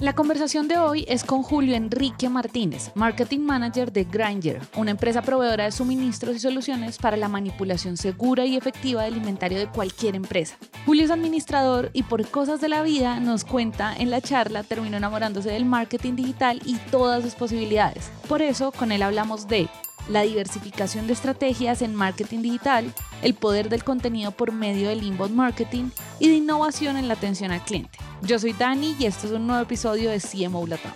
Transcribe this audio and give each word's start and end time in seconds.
La 0.00 0.14
conversación 0.14 0.68
de 0.68 0.78
hoy 0.78 1.04
es 1.08 1.24
con 1.24 1.42
Julio 1.42 1.74
Enrique 1.74 2.28
Martínez, 2.28 2.92
Marketing 2.94 3.40
Manager 3.40 3.92
de 3.92 4.04
Granger, 4.04 4.60
una 4.76 4.92
empresa 4.92 5.22
proveedora 5.22 5.64
de 5.64 5.72
suministros 5.72 6.36
y 6.36 6.38
soluciones 6.38 6.98
para 6.98 7.16
la 7.16 7.28
manipulación 7.28 7.96
segura 7.96 8.46
y 8.46 8.56
efectiva 8.56 9.02
del 9.02 9.16
inventario 9.16 9.58
de 9.58 9.66
cualquier 9.66 10.14
empresa. 10.14 10.56
Julio 10.86 11.04
es 11.04 11.10
administrador 11.10 11.90
y 11.94 12.04
por 12.04 12.24
cosas 12.28 12.60
de 12.60 12.68
la 12.68 12.82
vida 12.82 13.18
nos 13.18 13.44
cuenta 13.44 13.92
en 13.92 14.10
la 14.10 14.20
charla 14.20 14.62
terminó 14.62 14.98
enamorándose 14.98 15.50
del 15.50 15.64
marketing 15.64 16.14
digital 16.14 16.62
y 16.64 16.76
todas 16.92 17.24
sus 17.24 17.34
posibilidades. 17.34 18.12
Por 18.28 18.40
eso 18.40 18.70
con 18.70 18.92
él 18.92 19.02
hablamos 19.02 19.48
de 19.48 19.68
la 20.08 20.22
diversificación 20.22 21.06
de 21.06 21.12
estrategias 21.12 21.82
en 21.82 21.94
marketing 21.94 22.42
digital, 22.42 22.92
el 23.22 23.34
poder 23.34 23.68
del 23.68 23.84
contenido 23.84 24.30
por 24.30 24.52
medio 24.52 24.88
del 24.88 25.02
inbound 25.02 25.34
marketing 25.34 25.90
y 26.18 26.28
de 26.28 26.34
innovación 26.34 26.96
en 26.96 27.08
la 27.08 27.14
atención 27.14 27.50
al 27.50 27.64
cliente. 27.64 27.98
Yo 28.22 28.38
soy 28.38 28.52
Dani 28.52 28.96
y 28.98 29.06
este 29.06 29.26
es 29.26 29.32
un 29.32 29.46
nuevo 29.46 29.62
episodio 29.62 30.10
de 30.10 30.20
CMO 30.20 30.66
Latam. 30.66 30.92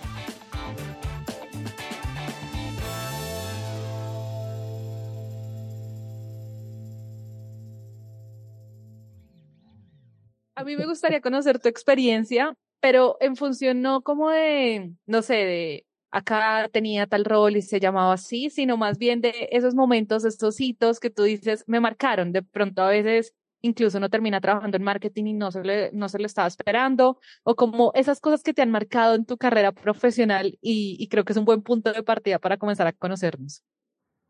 A 10.54 10.64
mí 10.64 10.76
me 10.76 10.86
gustaría 10.86 11.20
conocer 11.20 11.58
tu 11.58 11.68
experiencia, 11.68 12.54
pero 12.80 13.16
en 13.20 13.34
función 13.34 13.82
no 13.82 14.02
como 14.02 14.30
de, 14.30 14.92
no 15.06 15.22
sé, 15.22 15.34
de 15.34 15.86
acá 16.12 16.68
tenía 16.70 17.06
tal 17.06 17.24
rol 17.24 17.56
y 17.56 17.62
se 17.62 17.80
llamaba 17.80 18.12
así, 18.12 18.50
sino 18.50 18.76
más 18.76 18.98
bien 18.98 19.20
de 19.20 19.48
esos 19.50 19.74
momentos, 19.74 20.24
estos 20.24 20.60
hitos 20.60 21.00
que 21.00 21.10
tú 21.10 21.24
dices, 21.24 21.64
me 21.66 21.80
marcaron. 21.80 22.32
De 22.32 22.42
pronto 22.42 22.82
a 22.82 22.90
veces 22.90 23.34
incluso 23.62 23.98
no 24.00 24.10
termina 24.10 24.40
trabajando 24.40 24.76
en 24.76 24.82
marketing 24.82 25.24
y 25.26 25.32
no 25.34 25.50
se, 25.50 25.62
le, 25.62 25.90
no 25.92 26.08
se 26.08 26.18
lo 26.18 26.26
estaba 26.26 26.48
esperando, 26.48 27.18
o 27.44 27.54
como 27.54 27.92
esas 27.94 28.20
cosas 28.20 28.42
que 28.42 28.52
te 28.52 28.60
han 28.60 28.70
marcado 28.70 29.14
en 29.14 29.24
tu 29.24 29.36
carrera 29.36 29.72
profesional 29.72 30.58
y, 30.60 31.08
creo 31.08 31.24
que 31.24 31.32
es 31.32 31.36
un 31.36 31.44
buen 31.44 31.62
punto 31.62 31.92
de 31.92 32.02
partida 32.02 32.38
para 32.38 32.56
comenzar 32.56 32.88
a 32.88 32.92
conocernos. 32.92 33.62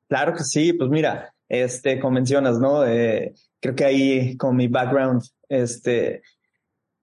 Claro 0.08 0.34
que 0.34 0.44
sí, 0.44 0.74
pues 0.74 0.91
mira, 0.91 1.34
este, 1.48 1.98
como 1.98 2.12
mencionas, 2.12 2.58
¿no? 2.58 2.86
Eh, 2.86 3.33
creo 3.58 3.74
que 3.74 3.84
ahí 3.84 4.36
con 4.36 4.55
mi 4.55 4.69
background, 4.69 5.22
este, 5.48 6.20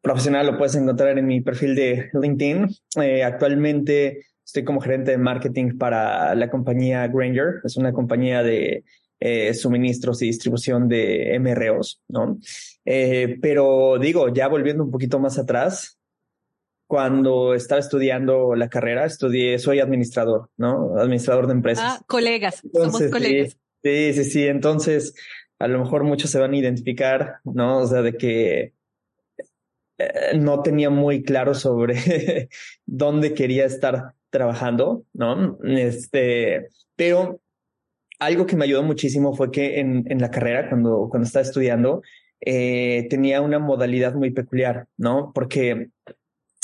profesional 0.02 0.46
lo 0.46 0.58
puedes 0.58 0.76
encontrar 0.76 1.18
en 1.18 1.26
mi 1.26 1.42
perfil 1.42 1.76
de 1.76 2.10
LinkedIn. 2.14 2.68
Eh, 3.02 3.24
actualmente 3.24 4.28
Estoy 4.50 4.64
como 4.64 4.82
gerente 4.82 5.12
de 5.12 5.20
marketing 5.20 5.78
para 5.78 6.34
la 6.34 6.50
compañía 6.50 7.08
Granger. 7.08 7.62
Es 7.64 7.78
una 7.78 7.94
compañía 7.94 8.42
de 8.42 8.84
eh, 9.20 9.54
suministros 9.54 10.24
y 10.24 10.26
distribución 10.26 10.88
de 10.88 11.38
MROs, 11.40 12.02
¿no? 12.08 12.40
Eh, 12.84 13.38
pero 13.44 14.00
digo, 14.00 14.34
ya 14.34 14.48
volviendo 14.48 14.84
un 14.84 14.90
poquito 14.90 15.20
más 15.20 15.38
atrás, 15.38 16.00
cuando 16.88 17.54
estaba 17.54 17.80
estudiando 17.80 18.56
la 18.56 18.70
carrera, 18.70 19.06
estudié, 19.06 19.60
soy 19.60 19.82
administrador, 19.82 20.50
¿no? 20.58 20.98
Administrador 20.98 21.46
de 21.46 21.54
empresas. 21.54 22.00
Ah, 22.00 22.04
colegas, 22.08 22.64
somos 22.74 23.04
colegas. 23.12 23.56
Sí, 23.84 24.14
sí, 24.14 24.24
sí. 24.24 24.48
Entonces, 24.48 25.14
a 25.60 25.68
lo 25.68 25.78
mejor 25.78 26.06
muchos 26.06 26.32
se 26.32 26.40
van 26.40 26.54
a 26.54 26.58
identificar, 26.58 27.36
¿no? 27.44 27.82
O 27.82 27.86
sea, 27.86 28.02
de 28.02 28.18
que 28.18 28.74
eh, 30.00 30.38
no 30.40 30.64
tenía 30.64 30.90
muy 30.90 31.22
claro 31.22 31.54
sobre 31.54 32.50
dónde 32.88 33.36
quería 33.36 33.66
estar 33.66 34.16
trabajando, 34.30 35.04
¿no? 35.14 35.58
Este, 35.64 36.68
pero 36.96 37.40
algo 38.20 38.46
que 38.46 38.56
me 38.56 38.66
ayudó 38.66 38.84
muchísimo 38.84 39.34
fue 39.36 39.52
que 39.52 39.80
en, 39.80 40.06
en 40.12 40.20
la 40.20 40.32
carrera, 40.32 40.70
cuando, 40.70 41.08
cuando 41.10 41.26
estaba 41.26 41.44
estudiando, 41.44 42.02
eh, 42.42 43.08
tenía 43.10 43.42
una 43.42 43.60
modalidad 43.60 44.14
muy 44.14 44.32
peculiar, 44.32 44.88
¿no? 44.98 45.32
Porque 45.34 45.90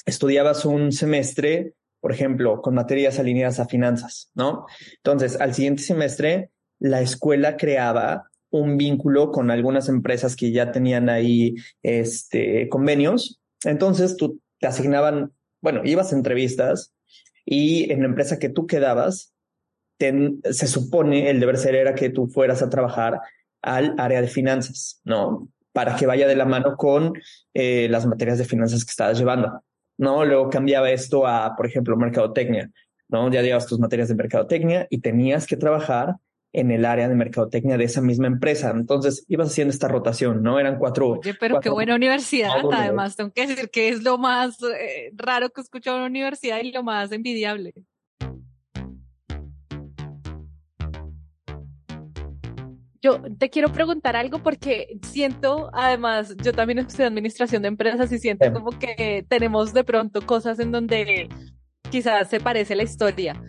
estudiabas 0.06 0.66
un 0.66 0.92
semestre, 0.92 1.74
por 2.00 2.12
ejemplo, 2.12 2.62
con 2.62 2.76
materias 2.76 3.20
alineadas 3.20 3.60
a 3.60 3.68
finanzas, 3.68 4.32
¿no? 4.36 4.66
Entonces, 4.98 5.40
al 5.40 5.54
siguiente 5.54 5.84
semestre, 5.84 6.52
la 6.80 7.02
escuela 7.02 7.58
creaba 7.58 8.30
un 8.52 8.78
vínculo 8.78 9.32
con 9.32 9.52
algunas 9.52 9.90
empresas 9.90 10.36
que 10.36 10.52
ya 10.52 10.72
tenían 10.72 11.10
ahí 11.10 11.56
este, 11.84 12.70
convenios. 12.70 13.42
Entonces, 13.64 14.16
tú 14.16 14.40
te 14.60 14.68
asignaban, 14.68 15.34
bueno, 15.62 15.82
ibas 15.84 16.14
a 16.14 16.16
entrevistas 16.16 16.94
y 17.46 17.92
en 17.92 18.00
la 18.00 18.08
empresa 18.08 18.40
que 18.40 18.50
tú 18.50 18.66
quedabas, 18.68 19.34
se 20.00 20.68
supone 20.68 21.30
el 21.30 21.40
deber 21.40 21.58
ser 21.58 21.76
era 21.76 21.96
que 21.96 22.10
tú 22.10 22.28
fueras 22.28 22.62
a 22.62 22.70
trabajar 22.70 23.22
al 23.62 23.96
área 23.98 24.22
de 24.22 24.28
finanzas, 24.28 25.00
¿no? 25.04 25.50
Para 25.72 25.96
que 25.96 26.06
vaya 26.06 26.28
de 26.28 26.36
la 26.36 26.46
mano 26.46 26.76
con 26.76 27.14
eh, 27.54 27.88
las 27.90 28.06
materias 28.06 28.38
de 28.38 28.46
finanzas 28.46 28.84
que 28.84 28.92
estabas 28.92 29.18
llevando, 29.18 29.64
¿no? 29.98 30.26
Luego 30.26 30.50
cambiaba 30.50 30.92
esto 30.92 31.26
a, 31.26 31.56
por 31.56 31.66
ejemplo, 31.66 31.96
mercadotecnia, 31.96 32.70
¿no? 33.08 33.32
Ya 33.32 33.42
llevas 33.42 33.68
tus 33.68 33.80
materias 33.80 34.10
de 34.10 34.16
mercadotecnia 34.16 34.88
y 34.90 35.00
tenías 35.00 35.48
que 35.48 35.58
trabajar 35.58 36.16
en 36.56 36.72
el 36.72 36.86
área 36.86 37.10
de 37.10 37.16
mercadotecnia 37.16 37.78
de 37.78 37.84
esa 37.84 38.02
misma 38.02 38.28
empresa. 38.28 38.72
Entonces 38.72 39.26
ibas 39.28 39.50
haciendo 39.50 39.74
esta 39.74 39.90
rotación, 39.90 40.42
¿no? 40.42 40.58
Eran 40.58 40.80
cuatro. 40.80 41.10
Oye, 41.20 41.34
pero 41.38 41.60
qué 41.60 41.70
buena 41.70 41.96
universidad, 41.96 42.52
además. 42.72 43.18
Tengo 43.18 43.32
que 43.32 43.46
decir 43.46 43.70
que 43.70 43.90
es 43.90 44.04
lo 44.04 44.18
más 44.18 44.58
eh, 44.64 45.12
raro 45.16 45.50
que 45.50 45.60
he 45.60 45.64
escuchado 45.64 45.98
en 45.98 46.04
una 46.04 46.10
universidad 46.10 46.62
y 46.64 46.72
lo 46.72 46.82
más 46.82 47.12
envidiable. 47.12 47.74
Yo 53.02 53.22
te 53.38 53.50
quiero 53.50 53.72
preguntar 53.72 54.16
algo 54.16 54.40
porque 54.40 54.98
siento, 55.04 55.70
además, 55.74 56.36
yo 56.38 56.54
también 56.54 56.80
estudié 56.80 57.06
administración 57.06 57.62
de 57.62 57.68
empresas 57.68 58.12
y 58.14 58.18
siento 58.18 58.52
como 58.54 58.72
que 58.72 59.26
tenemos 59.28 59.74
de 59.74 59.84
pronto 59.84 60.26
cosas 60.26 60.58
en 60.60 60.72
donde 60.72 61.28
quizás 61.92 62.30
se 62.30 62.40
parece 62.40 62.76
la 62.76 62.84
historia. 62.84 63.40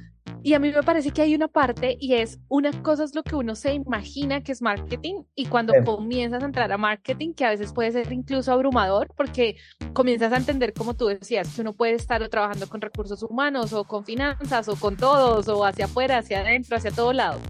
Y 0.47 0.55
a 0.55 0.61
mí 0.61 0.71
me 0.71 0.85
parece 0.85 1.11
que 1.11 1.23
hay 1.23 1.35
una 1.35 1.49
parte 1.49 1.97
y 1.99 2.15
es 2.15 2.39
una 2.47 2.71
cosa 2.85 3.03
es 3.03 3.17
lo 3.17 3.25
que 3.25 3.35
uno 3.35 3.57
se 3.57 3.75
imagina 3.75 4.45
que 4.45 4.53
es 4.53 4.63
marketing 4.63 5.25
y 5.35 5.47
cuando 5.47 5.73
comienzas 5.85 6.41
a 6.41 6.47
entrar 6.47 6.71
a 6.71 6.79
marketing, 6.79 7.35
que 7.35 7.45
a 7.45 7.51
veces 7.51 7.73
puede 7.73 7.91
ser 7.91 8.13
incluso 8.13 8.53
abrumador 8.53 9.09
porque 9.17 9.57
comienzas 9.93 10.33
a 10.33 10.37
entender, 10.37 10.73
como 10.73 10.95
tú 10.95 11.07
decías, 11.07 11.53
que 11.53 11.63
uno 11.63 11.73
puede 11.73 11.95
estar 11.95 12.29
trabajando 12.29 12.69
con 12.69 12.81
recursos 12.81 13.25
humanos 13.25 13.73
o 13.73 13.83
con 13.83 14.05
finanzas 14.05 14.69
o 14.69 14.77
con 14.77 14.97
todos 14.97 15.49
o 15.49 15.65
hacia 15.65 15.87
afuera, 15.87 16.19
hacia 16.19 16.43
adentro, 16.43 16.77
hacia 16.77 16.93
todo 16.93 17.13
lado. 17.13 17.41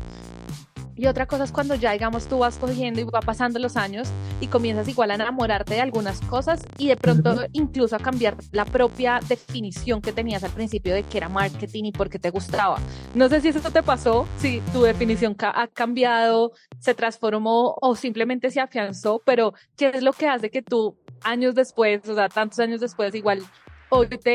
Y 0.96 1.06
otra 1.06 1.26
cosa 1.26 1.44
es 1.44 1.52
cuando 1.52 1.74
ya, 1.74 1.92
digamos, 1.92 2.26
tú 2.26 2.38
vas 2.38 2.56
cogiendo 2.56 3.00
y 3.00 3.04
va 3.04 3.20
pasando 3.20 3.58
los 3.58 3.76
años 3.76 4.08
y 4.40 4.46
comienzas 4.46 4.88
igual 4.88 5.10
a 5.10 5.14
enamorarte 5.14 5.74
de 5.74 5.80
algunas 5.82 6.20
cosas 6.22 6.62
y 6.78 6.88
de 6.88 6.96
pronto 6.96 7.36
incluso 7.52 7.96
a 7.96 7.98
cambiar 7.98 8.36
la 8.52 8.64
propia 8.64 9.20
definición 9.28 10.00
que 10.00 10.12
tenías 10.12 10.42
al 10.42 10.52
principio 10.52 10.94
de 10.94 11.02
que 11.02 11.18
era 11.18 11.28
marketing 11.28 11.84
y 11.84 11.92
por 11.92 12.08
qué 12.08 12.18
te 12.18 12.30
gustaba. 12.30 12.78
No 13.14 13.28
sé 13.28 13.42
si 13.42 13.48
eso 13.48 13.60
te 13.70 13.82
pasó, 13.82 14.26
si 14.38 14.60
tu 14.72 14.82
definición 14.82 15.36
ha 15.40 15.66
cambiado, 15.68 16.52
se 16.78 16.94
transformó 16.94 17.76
o 17.80 17.94
simplemente 17.94 18.50
se 18.50 18.60
afianzó, 18.60 19.20
pero 19.24 19.52
¿qué 19.76 19.90
es 19.94 20.02
lo 20.02 20.12
que 20.12 20.28
hace 20.28 20.50
que 20.50 20.62
tú 20.62 20.96
años 21.22 21.54
después, 21.54 22.08
o 22.08 22.14
sea, 22.14 22.28
tantos 22.28 22.58
años 22.58 22.80
después, 22.80 23.14
igual 23.14 23.42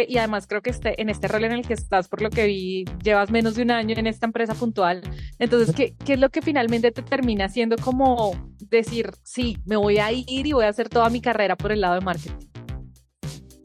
y 0.08 0.18
además 0.18 0.48
creo 0.48 0.62
que 0.62 0.70
este, 0.70 1.02
en 1.02 1.10
este 1.10 1.28
rol 1.28 1.44
en 1.44 1.52
el 1.52 1.68
que 1.68 1.74
estás, 1.74 2.08
por 2.08 2.22
lo 2.22 2.30
que 2.30 2.46
vi, 2.46 2.86
llevas 3.04 3.32
menos 3.32 3.56
de 3.56 3.64
un 3.64 3.72
año 3.72 3.96
en 3.98 4.08
esta 4.08 4.26
empresa 4.26 4.56
puntual. 4.56 5.02
Entonces, 5.40 5.76
¿qué, 5.76 5.94
qué 6.06 6.14
es 6.14 6.20
lo 6.20 6.30
que 6.30 6.42
finalmente 6.42 6.92
te 6.92 7.02
termina 7.02 7.50
siendo 7.50 7.76
como 7.78 8.32
decir, 8.70 9.12
sí, 9.24 9.58
me 9.66 9.76
voy 9.76 10.00
a 10.00 10.12
ir 10.12 10.48
y 10.48 10.54
voy 10.54 10.66
a 10.66 10.70
hacer 10.70 10.90
toda 10.90 11.10
mi 11.10 11.22
carrera 11.22 11.56
por 11.56 11.72
el 11.72 11.82
lado 11.82 11.96
de 11.96 12.02
marketing? 12.02 12.48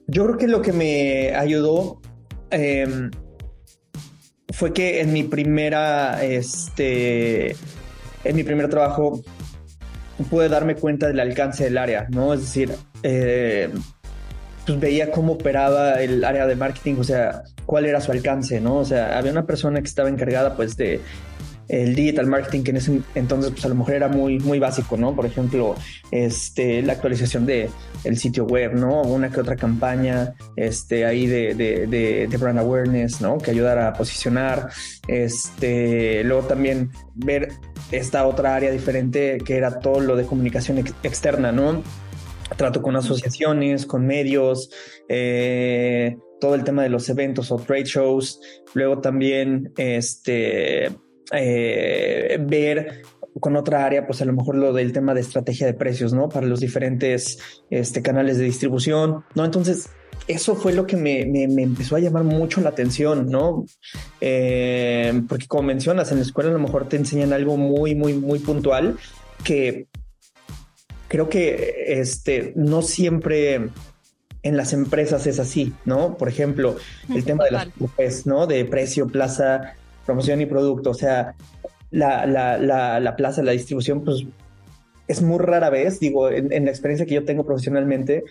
Yo 0.08 0.24
creo 0.24 0.38
que 0.38 0.48
lo 0.48 0.62
que 0.62 0.72
me 0.72 1.34
ayudó 1.34 2.00
em, 2.50 3.10
fue 4.52 4.72
que 4.72 5.00
en 5.00 5.12
mi 5.12 5.24
primera, 5.24 6.24
este, 6.24 7.52
en 8.24 8.36
mi 8.36 8.44
primer 8.44 8.68
trabajo 8.68 9.20
pude 10.30 10.48
darme 10.48 10.76
cuenta 10.76 11.08
del 11.08 11.20
alcance 11.20 11.64
del 11.64 11.78
área, 11.78 12.06
¿no? 12.10 12.32
Es 12.32 12.40
decir, 12.40 12.72
eh, 13.02 13.70
pues 14.66 14.80
veía 14.80 15.10
cómo 15.10 15.34
operaba 15.34 16.02
el 16.02 16.24
área 16.24 16.46
de 16.46 16.56
marketing, 16.56 16.96
o 16.98 17.04
sea, 17.04 17.44
cuál 17.66 17.86
era 17.86 18.00
su 18.00 18.12
alcance, 18.12 18.60
¿no? 18.60 18.76
O 18.76 18.84
sea, 18.84 19.16
había 19.16 19.32
una 19.32 19.46
persona 19.46 19.80
que 19.80 19.86
estaba 19.86 20.08
encargada 20.08 20.56
pues 20.56 20.76
de 20.76 21.00
el 21.68 21.96
digital 21.96 22.26
marketing 22.26 22.62
que 22.62 22.70
en 22.70 22.76
ese 22.76 23.00
entonces 23.16 23.50
pues 23.50 23.64
a 23.64 23.68
lo 23.68 23.74
mejor 23.74 23.94
era 23.94 24.08
muy 24.08 24.38
muy 24.38 24.58
básico, 24.58 24.96
¿no? 24.96 25.14
Por 25.14 25.26
ejemplo, 25.26 25.74
este 26.10 26.82
la 26.82 26.94
actualización 26.94 27.46
de 27.46 27.68
el 28.04 28.16
sitio 28.18 28.44
web, 28.44 28.74
¿no? 28.74 29.02
Una 29.02 29.30
que 29.30 29.40
otra 29.40 29.56
campaña 29.56 30.34
este 30.54 31.04
ahí 31.04 31.26
de, 31.26 31.54
de, 31.54 32.26
de, 32.28 32.36
brand 32.36 32.58
awareness, 32.58 33.20
¿no? 33.20 33.38
Que 33.38 33.50
ayudara 33.50 33.88
a 33.88 33.92
posicionar, 33.94 34.68
este 35.08 36.22
luego 36.24 36.46
también 36.46 36.90
ver 37.14 37.48
esta 37.90 38.26
otra 38.26 38.54
área 38.54 38.70
diferente 38.70 39.38
que 39.44 39.56
era 39.56 39.78
todo 39.80 40.00
lo 40.00 40.16
de 40.16 40.24
comunicación 40.24 40.78
externa, 41.02 41.50
¿no? 41.52 41.82
Trato 42.56 42.82
con 42.82 42.96
asociaciones, 42.96 43.86
con 43.86 44.06
medios, 44.06 44.70
eh, 45.08 46.16
todo 46.40 46.54
el 46.54 46.64
tema 46.64 46.82
de 46.82 46.90
los 46.90 47.08
eventos 47.08 47.50
o 47.50 47.56
trade 47.56 47.84
shows, 47.84 48.40
luego 48.74 49.00
también 49.00 49.72
este, 49.76 50.90
eh, 51.32 52.38
ver 52.40 53.02
con 53.40 53.56
otra 53.56 53.84
área, 53.84 54.06
pues 54.06 54.22
a 54.22 54.24
lo 54.24 54.32
mejor 54.32 54.56
lo 54.56 54.72
del 54.72 54.92
tema 54.92 55.12
de 55.12 55.20
estrategia 55.20 55.66
de 55.66 55.74
precios, 55.74 56.14
¿no? 56.14 56.28
Para 56.28 56.46
los 56.46 56.60
diferentes 56.60 57.38
este, 57.70 58.00
canales 58.00 58.38
de 58.38 58.44
distribución, 58.44 59.24
¿no? 59.34 59.44
Entonces, 59.44 59.90
eso 60.26 60.56
fue 60.56 60.72
lo 60.72 60.86
que 60.86 60.96
me, 60.96 61.26
me, 61.26 61.62
empezó 61.62 61.96
a 61.96 62.00
llamar 62.00 62.24
mucho 62.24 62.60
la 62.60 62.70
atención, 62.70 63.28
¿no? 63.30 63.66
Eh, 64.20 65.22
porque 65.28 65.46
como 65.46 65.64
mencionas, 65.64 66.10
en 66.10 66.18
la 66.18 66.22
escuela 66.22 66.50
a 66.50 66.54
lo 66.54 66.58
mejor 66.58 66.88
te 66.88 66.96
enseñan 66.96 67.32
algo 67.32 67.56
muy, 67.56 67.94
muy, 67.94 68.14
muy 68.14 68.38
puntual 68.38 68.96
que 69.44 69.86
creo 71.08 71.28
que 71.28 72.00
este, 72.00 72.52
no 72.56 72.82
siempre 72.82 73.70
en 74.42 74.56
las 74.56 74.72
empresas 74.72 75.26
es 75.26 75.38
así, 75.38 75.74
¿no? 75.84 76.16
Por 76.16 76.28
ejemplo, 76.28 76.76
el 77.12 77.24
tema 77.24 77.44
de 77.44 77.50
las 77.50 77.68
pues, 77.96 78.26
¿no? 78.26 78.46
De 78.46 78.64
precio, 78.64 79.08
plaza, 79.08 79.74
promoción 80.04 80.40
y 80.40 80.46
producto. 80.46 80.90
O 80.90 80.94
sea, 80.94 81.34
la, 81.90 82.26
la, 82.26 82.56
la, 82.58 83.00
la 83.00 83.16
plaza, 83.16 83.42
la 83.42 83.52
distribución, 83.52 84.04
pues 84.04 84.24
es 85.08 85.22
muy 85.22 85.38
rara 85.38 85.70
vez, 85.70 86.00
digo, 86.00 86.30
en, 86.30 86.64
la 86.64 86.70
experiencia 86.70 87.06
que 87.06 87.14
yo 87.14 87.24
tengo 87.24 87.44
profesionalmente, 87.44 88.24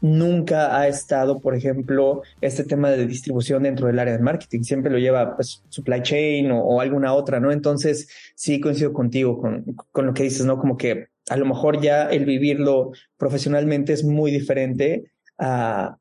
nunca 0.00 0.78
ha 0.78 0.88
estado, 0.88 1.40
por 1.40 1.54
ejemplo, 1.54 2.22
este 2.40 2.64
tema 2.64 2.90
de 2.90 3.06
distribución 3.06 3.62
dentro 3.62 3.86
del 3.86 3.98
área 3.98 4.16
de 4.16 4.22
marketing. 4.22 4.62
Siempre 4.62 4.90
lo 4.90 4.98
lleva 4.98 5.36
pues 5.36 5.62
supply 5.68 6.02
chain 6.02 6.50
o, 6.52 6.80
alguna 6.80 7.14
otra, 7.14 7.40
¿no? 7.40 7.52
Entonces, 7.52 8.08
sí 8.34 8.60
coincido 8.60 8.92
contigo 8.92 9.40
con, 9.40 9.64
con, 9.92 10.06
lo 10.06 10.14
que 10.14 10.24
dices, 10.24 10.44
¿no? 10.44 10.58
Como 10.58 10.76
que 10.76 11.08
a 11.28 11.36
lo 11.36 11.46
mejor 11.46 11.80
ya 11.80 12.10
el 12.10 12.24
vivirlo 12.24 12.92
profesionalmente 13.16 13.92
es 13.92 14.04
muy 14.04 14.30
diferente 14.30 15.12
a 15.38 15.98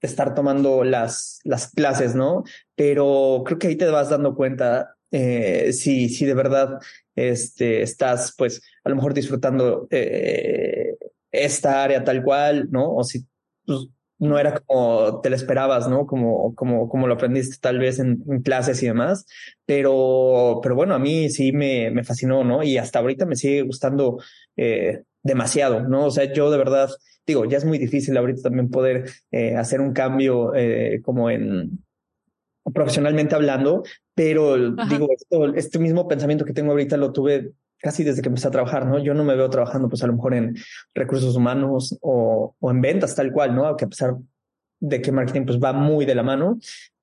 estar 0.00 0.34
tomando 0.34 0.84
las, 0.84 1.40
las 1.44 1.70
clases, 1.70 2.14
¿no? 2.14 2.44
Pero 2.74 3.42
creo 3.44 3.58
que 3.58 3.68
ahí 3.68 3.76
te 3.76 3.86
vas 3.86 4.10
dando 4.10 4.34
cuenta 4.34 4.96
eh, 5.10 5.72
si, 5.72 6.08
si 6.08 6.24
de 6.26 6.34
verdad 6.34 6.78
este, 7.14 7.82
estás, 7.82 8.34
pues, 8.36 8.60
a 8.82 8.88
lo 8.88 8.96
mejor 8.96 9.14
disfrutando 9.14 9.86
eh, 9.90 10.96
esta 11.30 11.82
área 11.82 12.04
tal 12.04 12.22
cual, 12.22 12.68
¿no? 12.70 12.94
O 12.94 13.04
si 13.04 13.26
pues, 13.64 13.88
no 14.18 14.38
era 14.38 14.58
como 14.60 15.20
te 15.20 15.30
lo 15.30 15.36
esperabas, 15.36 15.88
¿no? 15.88 16.06
Como, 16.06 16.54
como, 16.54 16.88
como 16.88 17.06
lo 17.06 17.14
aprendiste 17.14 17.56
tal 17.60 17.78
vez 17.78 17.98
en, 17.98 18.18
clases 18.42 18.82
y 18.82 18.86
demás. 18.86 19.26
Pero, 19.66 20.60
pero 20.62 20.74
bueno, 20.74 20.94
a 20.94 20.98
mí 20.98 21.30
sí 21.30 21.52
me, 21.52 21.90
me 21.90 22.04
fascinó, 22.04 22.44
¿no? 22.44 22.62
Y 22.62 22.78
hasta 22.78 23.00
ahorita 23.00 23.26
me 23.26 23.36
sigue 23.36 23.62
gustando 23.62 24.18
eh, 24.56 25.02
demasiado, 25.22 25.82
¿no? 25.88 26.06
O 26.06 26.10
sea, 26.10 26.32
yo 26.32 26.50
de 26.50 26.58
verdad 26.58 26.90
digo, 27.26 27.44
ya 27.44 27.58
es 27.58 27.64
muy 27.64 27.78
difícil 27.78 28.16
ahorita 28.16 28.42
también 28.42 28.70
poder 28.70 29.10
eh, 29.30 29.56
hacer 29.56 29.80
un 29.80 29.92
cambio 29.92 30.54
eh, 30.54 31.00
como 31.02 31.30
en 31.30 31.84
profesionalmente 32.72 33.34
hablando, 33.34 33.82
pero 34.14 34.56
digo, 34.56 35.08
este 35.54 35.78
mismo 35.78 36.08
pensamiento 36.08 36.44
que 36.44 36.54
tengo 36.54 36.70
ahorita 36.72 36.96
lo 36.96 37.12
tuve 37.12 37.52
casi 37.84 38.02
desde 38.02 38.22
que 38.22 38.28
empecé 38.28 38.48
a 38.48 38.50
trabajar, 38.50 38.86
¿no? 38.86 38.98
Yo 38.98 39.12
no 39.12 39.24
me 39.24 39.36
veo 39.36 39.50
trabajando 39.50 39.90
pues 39.90 40.02
a 40.02 40.06
lo 40.06 40.14
mejor 40.14 40.32
en 40.32 40.56
recursos 40.94 41.36
humanos 41.36 41.98
o, 42.00 42.56
o 42.58 42.70
en 42.70 42.80
ventas 42.80 43.14
tal 43.14 43.30
cual, 43.30 43.54
¿no? 43.54 43.66
Aunque 43.66 43.84
a 43.84 43.88
pesar 43.88 44.14
de 44.80 45.02
que 45.02 45.12
marketing 45.12 45.44
pues 45.44 45.60
va 45.60 45.74
muy 45.74 46.06
de 46.06 46.14
la 46.14 46.22
mano, 46.22 46.58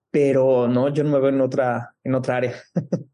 pero 0.10 0.68
no, 0.68 0.90
yo 0.90 1.04
no 1.04 1.12
me 1.12 1.20
veo 1.20 1.30
en 1.30 1.40
otra, 1.40 1.94
en 2.04 2.16
otra 2.16 2.38
área. 2.38 2.56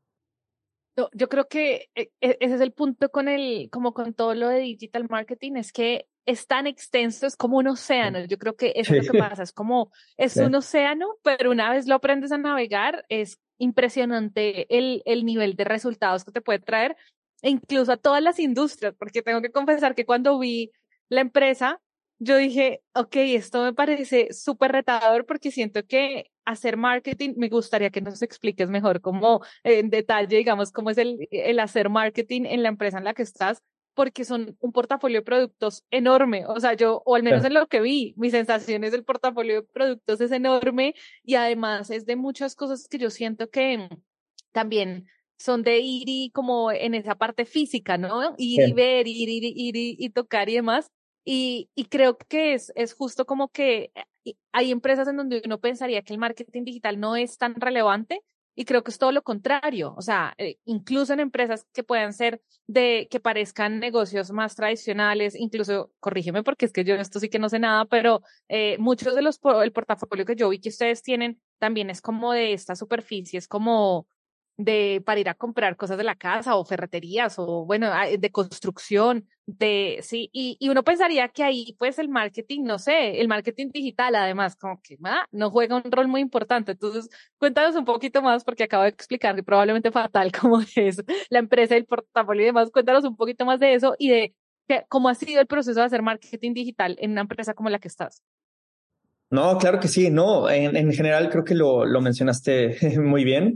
yo 1.13 1.27
creo 1.27 1.49
que 1.49 1.89
e, 1.93 2.09
e, 2.21 2.37
ese 2.39 2.55
es 2.55 2.61
el 2.61 2.71
punto 2.71 3.09
con 3.09 3.27
el, 3.27 3.69
como 3.69 3.93
con 3.93 4.13
todo 4.13 4.33
lo 4.33 4.47
de 4.47 4.59
digital 4.59 5.05
marketing, 5.09 5.57
es 5.57 5.73
que 5.73 6.07
es 6.25 6.47
tan 6.47 6.67
extenso, 6.67 7.27
es 7.27 7.35
como 7.35 7.57
un 7.57 7.67
océano. 7.67 8.23
Yo 8.23 8.37
creo 8.37 8.55
que 8.55 8.71
eso 8.77 8.95
es 8.95 9.07
lo 9.07 9.11
que 9.11 9.19
pasa, 9.19 9.43
es 9.43 9.51
como, 9.51 9.91
es 10.15 10.37
un 10.37 10.55
océano, 10.55 11.17
pero 11.21 11.51
una 11.51 11.69
vez 11.69 11.85
lo 11.85 11.95
aprendes 11.95 12.31
a 12.31 12.37
navegar, 12.37 13.05
es 13.09 13.41
impresionante 13.57 14.67
el, 14.77 15.01
el 15.05 15.25
nivel 15.25 15.55
de 15.55 15.65
resultados 15.65 16.23
que 16.23 16.31
te 16.31 16.41
puede 16.41 16.59
traer, 16.59 16.95
e 17.41 17.49
incluso 17.49 17.91
a 17.91 17.97
todas 17.97 18.21
las 18.21 18.39
industrias, 18.39 18.93
porque 18.97 19.21
tengo 19.21 19.41
que 19.41 19.51
confesar 19.51 19.95
que 19.95 20.05
cuando 20.05 20.39
vi 20.39 20.71
la 21.09 21.21
empresa, 21.21 21.81
yo 22.19 22.37
dije, 22.37 22.81
ok, 22.93 23.15
esto 23.15 23.63
me 23.63 23.73
parece 23.73 24.33
súper 24.33 24.71
retador 24.71 25.25
porque 25.25 25.51
siento 25.51 25.85
que 25.85 26.31
hacer 26.45 26.77
marketing, 26.77 27.33
me 27.37 27.49
gustaría 27.49 27.89
que 27.89 28.01
nos 28.01 28.21
expliques 28.21 28.69
mejor 28.69 29.01
cómo 29.01 29.41
en 29.63 29.89
detalle, 29.89 30.37
digamos, 30.37 30.71
cómo 30.71 30.89
es 30.89 30.97
el, 30.97 31.27
el 31.31 31.59
hacer 31.59 31.89
marketing 31.89 32.43
en 32.45 32.63
la 32.63 32.69
empresa 32.69 32.97
en 32.97 33.03
la 33.03 33.13
que 33.13 33.23
estás, 33.23 33.61
porque 33.93 34.25
son 34.25 34.55
un 34.59 34.71
portafolio 34.71 35.19
de 35.19 35.25
productos 35.25 35.83
enorme. 35.89 36.45
O 36.47 36.59
sea, 36.59 36.73
yo, 36.73 37.01
o 37.05 37.15
al 37.15 37.23
menos 37.23 37.43
en 37.43 37.53
lo 37.53 37.67
que 37.67 37.81
vi, 37.81 38.13
mis 38.15 38.31
sensaciones 38.31 38.91
del 38.91 39.03
portafolio 39.03 39.61
de 39.61 39.67
productos 39.67 40.21
es 40.21 40.31
enorme 40.31 40.93
y 41.23 41.35
además 41.35 41.89
es 41.89 42.05
de 42.05 42.15
muchas 42.15 42.55
cosas 42.55 42.87
que 42.87 42.99
yo 42.99 43.09
siento 43.09 43.49
que 43.49 43.89
también 44.51 45.07
son 45.37 45.63
de 45.63 45.79
ir 45.79 46.09
y 46.09 46.31
como 46.31 46.71
en 46.71 46.95
esa 46.95 47.15
parte 47.15 47.45
física, 47.45 47.97
¿no? 47.97 48.35
Ir 48.37 48.69
y 48.69 48.73
ver, 48.73 49.07
ir, 49.07 49.29
ir, 49.29 49.43
ir, 49.43 49.75
ir 49.75 49.95
y 49.99 50.09
tocar 50.09 50.49
y 50.49 50.55
demás. 50.55 50.91
Y, 51.23 51.69
y 51.75 51.85
creo 51.85 52.17
que 52.17 52.53
es, 52.53 52.71
es 52.75 52.93
justo 52.93 53.25
como 53.25 53.49
que 53.49 53.91
eh, 54.25 54.33
hay 54.51 54.71
empresas 54.71 55.07
en 55.07 55.17
donde 55.17 55.41
uno 55.45 55.59
pensaría 55.59 56.01
que 56.01 56.13
el 56.13 56.19
marketing 56.19 56.63
digital 56.63 56.99
no 56.99 57.15
es 57.15 57.37
tan 57.37 57.55
relevante 57.55 58.23
y 58.55 58.65
creo 58.65 58.83
que 58.83 58.89
es 58.89 58.97
todo 58.97 59.11
lo 59.11 59.21
contrario. 59.21 59.93
O 59.97 60.01
sea, 60.01 60.33
eh, 60.39 60.57
incluso 60.65 61.13
en 61.13 61.19
empresas 61.19 61.67
que 61.73 61.83
puedan 61.83 62.11
ser 62.11 62.41
de, 62.65 63.07
que 63.11 63.19
parezcan 63.19 63.79
negocios 63.79 64.31
más 64.31 64.55
tradicionales, 64.55 65.35
incluso, 65.35 65.91
corrígeme 65.99 66.43
porque 66.43 66.65
es 66.65 66.73
que 66.73 66.83
yo 66.83 66.95
esto 66.95 67.19
sí 67.19 67.29
que 67.29 67.37
no 67.37 67.49
sé 67.49 67.59
nada, 67.59 67.85
pero 67.85 68.21
eh, 68.49 68.77
muchos 68.79 69.13
de 69.13 69.21
los, 69.21 69.39
el 69.63 69.71
portafolio 69.71 70.25
que 70.25 70.35
yo 70.35 70.49
vi 70.49 70.59
que 70.59 70.69
ustedes 70.69 71.03
tienen 71.03 71.39
también 71.59 71.91
es 71.91 72.01
como 72.01 72.33
de 72.33 72.53
esta 72.53 72.75
superficie, 72.75 73.37
es 73.37 73.47
como 73.47 74.07
de 74.57 75.03
para 75.05 75.19
ir 75.19 75.29
a 75.29 75.35
comprar 75.35 75.77
cosas 75.77 75.97
de 75.97 76.03
la 76.03 76.15
casa 76.15 76.55
o 76.55 76.65
ferreterías 76.65 77.37
o 77.37 77.65
bueno, 77.65 77.91
de 78.17 78.31
construcción, 78.31 79.27
de 79.45 79.99
sí, 80.01 80.29
y, 80.33 80.57
y 80.59 80.69
uno 80.69 80.83
pensaría 80.83 81.29
que 81.29 81.43
ahí 81.43 81.75
pues 81.77 81.99
el 81.99 82.09
marketing, 82.09 82.63
no 82.63 82.79
sé, 82.79 83.21
el 83.21 83.27
marketing 83.27 83.69
digital 83.71 84.15
además 84.15 84.55
como 84.55 84.81
que 84.81 84.97
ah, 85.03 85.25
no 85.31 85.51
juega 85.51 85.77
un 85.77 85.91
rol 85.91 86.07
muy 86.07 86.21
importante. 86.21 86.71
Entonces, 86.73 87.07
cuéntanos 87.37 87.75
un 87.75 87.85
poquito 87.85 88.21
más 88.21 88.43
porque 88.43 88.63
acabo 88.63 88.83
de 88.83 88.89
explicar 88.89 89.35
que 89.35 89.43
probablemente 89.43 89.91
fatal 89.91 90.31
como 90.41 90.59
es 90.75 91.03
la 91.29 91.39
empresa, 91.39 91.75
el 91.75 91.85
portafolio 91.85 92.43
y 92.43 92.45
demás. 92.47 92.71
Cuéntanos 92.71 93.03
un 93.05 93.15
poquito 93.15 93.45
más 93.45 93.59
de 93.59 93.75
eso 93.75 93.95
y 93.99 94.09
de 94.09 94.35
cómo 94.89 95.09
ha 95.09 95.15
sido 95.15 95.39
el 95.39 95.47
proceso 95.47 95.79
de 95.79 95.85
hacer 95.85 96.01
marketing 96.01 96.53
digital 96.53 96.97
en 96.99 97.11
una 97.11 97.21
empresa 97.21 97.53
como 97.53 97.69
la 97.69 97.79
que 97.79 97.87
estás. 97.87 98.23
No, 99.29 99.57
claro 99.57 99.81
que 99.81 99.89
sí, 99.89 100.09
no, 100.09 100.49
en, 100.49 100.93
general 100.93 101.29
creo 101.29 101.43
que 101.43 101.53
lo, 101.53 101.85
lo 101.85 101.99
mencionaste 101.99 102.77
muy 102.99 103.25
bien. 103.25 103.55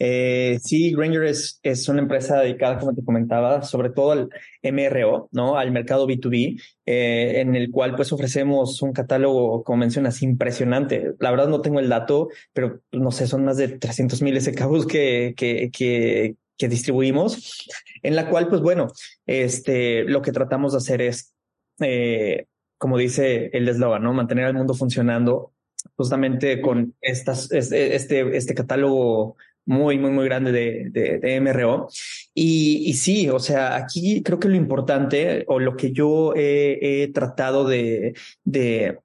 Eh, 0.00 0.58
sí, 0.60 0.92
Granger 0.92 1.22
es, 1.24 1.60
es 1.62 1.88
una 1.88 2.00
empresa 2.02 2.40
dedicada, 2.40 2.78
como 2.78 2.92
te 2.92 3.04
comentaba, 3.04 3.62
sobre 3.62 3.90
todo 3.90 4.10
al 4.10 4.28
MRO, 4.62 5.28
¿no? 5.30 5.56
Al 5.56 5.70
mercado 5.70 6.08
B2B, 6.08 6.60
eh, 6.86 7.40
en 7.40 7.54
el 7.54 7.70
cual 7.70 7.94
pues 7.94 8.12
ofrecemos 8.12 8.82
un 8.82 8.92
catálogo, 8.92 9.62
como 9.62 9.78
mencionas, 9.78 10.22
impresionante. 10.22 11.12
La 11.20 11.30
verdad 11.30 11.46
no 11.46 11.60
tengo 11.60 11.78
el 11.78 11.88
dato, 11.88 12.28
pero 12.52 12.80
no 12.90 13.12
sé, 13.12 13.28
son 13.28 13.44
más 13.44 13.58
de 13.58 13.68
300 13.68 14.22
mil 14.22 14.40
SKUs 14.40 14.88
que, 14.88 15.34
que, 15.36 15.70
que, 15.70 16.34
que 16.58 16.68
distribuimos, 16.68 17.68
en 18.02 18.16
la 18.16 18.28
cual 18.28 18.48
pues 18.48 18.60
bueno, 18.60 18.88
este, 19.26 20.02
lo 20.02 20.20
que 20.20 20.32
tratamos 20.32 20.72
de 20.72 20.78
hacer 20.78 21.00
es 21.00 21.32
eh, 21.78 22.46
como 22.82 22.98
dice 22.98 23.48
el 23.52 23.68
eslogan, 23.68 24.02
¿no? 24.02 24.12
Mantener 24.12 24.46
al 24.46 24.54
mundo 24.54 24.74
funcionando 24.74 25.52
justamente 25.94 26.60
con 26.60 26.96
estas, 27.00 27.52
este, 27.52 27.94
este, 27.94 28.36
este 28.36 28.54
catálogo 28.54 29.36
muy, 29.64 29.98
muy, 29.98 30.10
muy 30.10 30.24
grande 30.24 30.50
de, 30.50 31.20
de, 31.20 31.40
MRO. 31.40 31.86
Y, 32.34 32.82
y, 32.84 32.94
sí, 32.94 33.28
o 33.28 33.38
sea, 33.38 33.76
aquí 33.76 34.24
creo 34.24 34.40
que 34.40 34.48
lo 34.48 34.56
importante 34.56 35.44
o 35.46 35.60
lo 35.60 35.76
que 35.76 35.92
yo 35.92 36.32
he, 36.34 37.08
tratado 37.14 37.68
de, 37.68 38.14
de, 38.42 38.98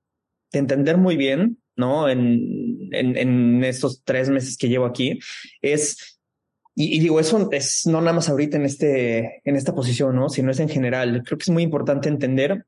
entender 0.51 0.97
muy 0.97 1.15
bien, 1.15 1.59
¿no? 1.75 2.09
En, 2.09 2.89
en, 2.93 3.15
en, 3.15 3.63
estos 3.63 4.01
tres 4.03 4.27
meses 4.31 4.57
que 4.57 4.69
llevo 4.69 4.87
aquí, 4.87 5.19
es, 5.61 6.19
y, 6.73 6.97
y, 6.97 6.99
digo, 6.99 7.19
eso 7.19 7.47
es 7.51 7.85
no 7.85 8.01
nada 8.01 8.13
más 8.13 8.27
ahorita 8.27 8.57
en 8.57 8.65
este, 8.65 9.43
en 9.45 9.55
esta 9.55 9.75
posición, 9.75 10.15
¿no? 10.15 10.29
Sino 10.29 10.49
es 10.49 10.59
en 10.59 10.69
general. 10.69 11.21
Creo 11.23 11.37
que 11.37 11.43
es 11.43 11.51
muy 11.51 11.61
importante 11.61 12.09
entender 12.09 12.65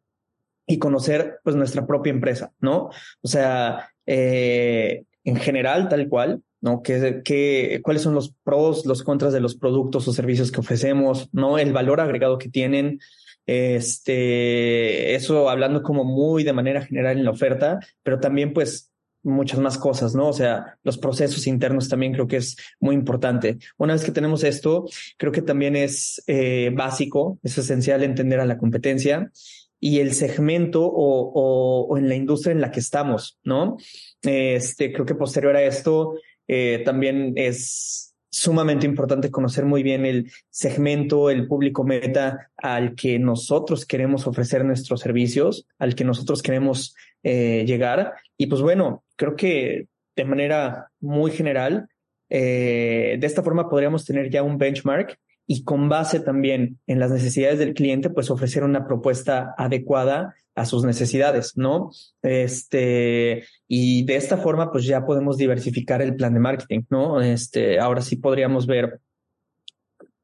y 0.70 0.78
conocer 0.78 1.40
pues 1.44 1.56
nuestra 1.56 1.88
propia 1.88 2.12
empresa, 2.12 2.54
¿no? 2.62 2.92
O 3.22 3.28
sea, 3.28 3.90
eh, 4.06 5.04
en 5.24 5.36
general, 5.38 5.90
tal 5.90 6.08
cual, 6.08 6.44
¿no? 6.62 6.84
¿Qué, 6.84 7.22
qué, 7.26 7.82
cuáles 7.84 8.04
son 8.04 8.14
los 8.14 8.36
pros, 8.44 8.86
los 8.86 9.02
contras 9.02 9.34
de 9.34 9.40
los 9.40 9.56
productos 9.56 10.08
o 10.08 10.14
servicios 10.14 10.52
que 10.52 10.60
ofrecemos, 10.60 11.28
¿no? 11.34 11.58
El 11.58 11.74
valor 11.74 12.00
agregado 12.00 12.38
que 12.38 12.50
tienen. 12.50 13.00
Este, 13.48 15.16
eso 15.16 15.50
hablando 15.50 15.82
como 15.82 16.04
muy 16.04 16.44
de 16.44 16.54
manera 16.54 16.86
general 16.86 17.18
en 17.18 17.26
la 17.26 17.32
oferta, 17.32 17.80
pero 18.04 18.20
también 18.20 18.54
pues 18.54 18.92
muchas 19.24 19.60
más 19.60 19.80
cosas, 19.80 20.14
¿no? 20.14 20.28
O 20.28 20.34
sea, 20.34 20.78
los 20.84 21.00
procesos 21.00 21.48
internos 21.48 21.90
también 21.90 22.14
creo 22.14 22.28
que 22.28 22.38
es 22.38 22.58
muy 22.80 22.94
importante. 22.94 23.58
Una 23.78 23.94
vez 23.94 24.04
que 24.04 24.12
tenemos 24.12 24.44
esto, 24.44 24.86
creo 25.18 25.32
que 25.32 25.42
también 25.42 25.76
es 25.76 26.24
eh, 26.28 26.72
básico, 26.76 27.40
es 27.42 27.58
esencial 27.58 28.04
entender 28.04 28.40
a 28.40 28.46
la 28.46 28.60
competencia 28.60 29.32
y 29.80 30.00
el 30.00 30.14
segmento 30.14 30.86
o, 30.86 31.88
o, 31.90 31.98
en 31.98 32.10
la 32.10 32.16
industria 32.16 32.52
en 32.52 32.62
la 32.62 32.72
que 32.72 32.80
estamos, 32.80 33.40
¿no? 33.44 33.78
Este, 34.22 34.92
creo 34.92 35.06
que 35.06 35.16
posterior 35.16 35.56
a 35.56 35.64
esto 35.64 36.16
eh, 36.48 36.82
también 36.84 37.34
es 37.36 38.16
sumamente 38.32 38.86
importante 38.86 39.32
conocer 39.32 39.66
muy 39.66 39.82
bien 39.82 40.06
el 40.06 40.32
segmento, 40.50 41.30
el 41.30 41.48
público 41.48 41.84
meta 41.84 42.52
al 42.58 42.94
que 42.96 43.18
nosotros 43.18 43.86
queremos 43.86 44.28
ofrecer 44.28 44.64
nuestros 44.64 45.00
servicios, 45.02 45.66
al 45.80 45.96
que 45.96 46.04
nosotros 46.04 46.42
queremos 46.42 46.96
eh, 47.24 47.64
llegar. 47.66 48.14
Y 48.38 48.48
pues 48.48 48.62
bueno, 48.62 49.04
creo 49.16 49.36
que 49.36 49.88
de 50.16 50.26
manera 50.26 50.92
muy 51.00 51.32
general, 51.32 51.88
eh, 52.30 53.18
de 53.20 53.28
esta 53.28 53.42
forma 53.42 53.70
podríamos 53.70 54.06
tener 54.06 54.30
ya 54.30 54.44
un 54.44 54.58
benchmark 54.58 55.18
y 55.52 55.64
con 55.64 55.90
base 55.90 56.20
también 56.20 56.78
en 56.86 57.00
las 57.00 57.10
necesidades 57.10 57.58
del 57.58 57.74
cliente, 57.74 58.12
pues 58.12 58.30
ofrecer 58.30 58.64
una 58.64 58.86
propuesta 58.86 59.56
adecuada 59.58 60.36
a 60.54 60.64
sus 60.64 60.84
necesidades, 60.84 61.58
¿no? 61.58 61.90
Este, 62.22 63.46
y 63.68 64.06
de 64.06 64.16
esta 64.16 64.38
forma, 64.38 64.72
pues 64.72 64.86
ya 64.86 65.04
podemos 65.08 65.38
diversificar 65.38 66.04
el 66.04 66.16
plan 66.16 66.36
de 66.36 66.40
marketing, 66.40 66.82
¿no? 66.92 67.20
Este, 67.20 67.80
ahora 67.80 68.02
sí 68.02 68.18
podríamos 68.18 68.68
ver 68.68 69.00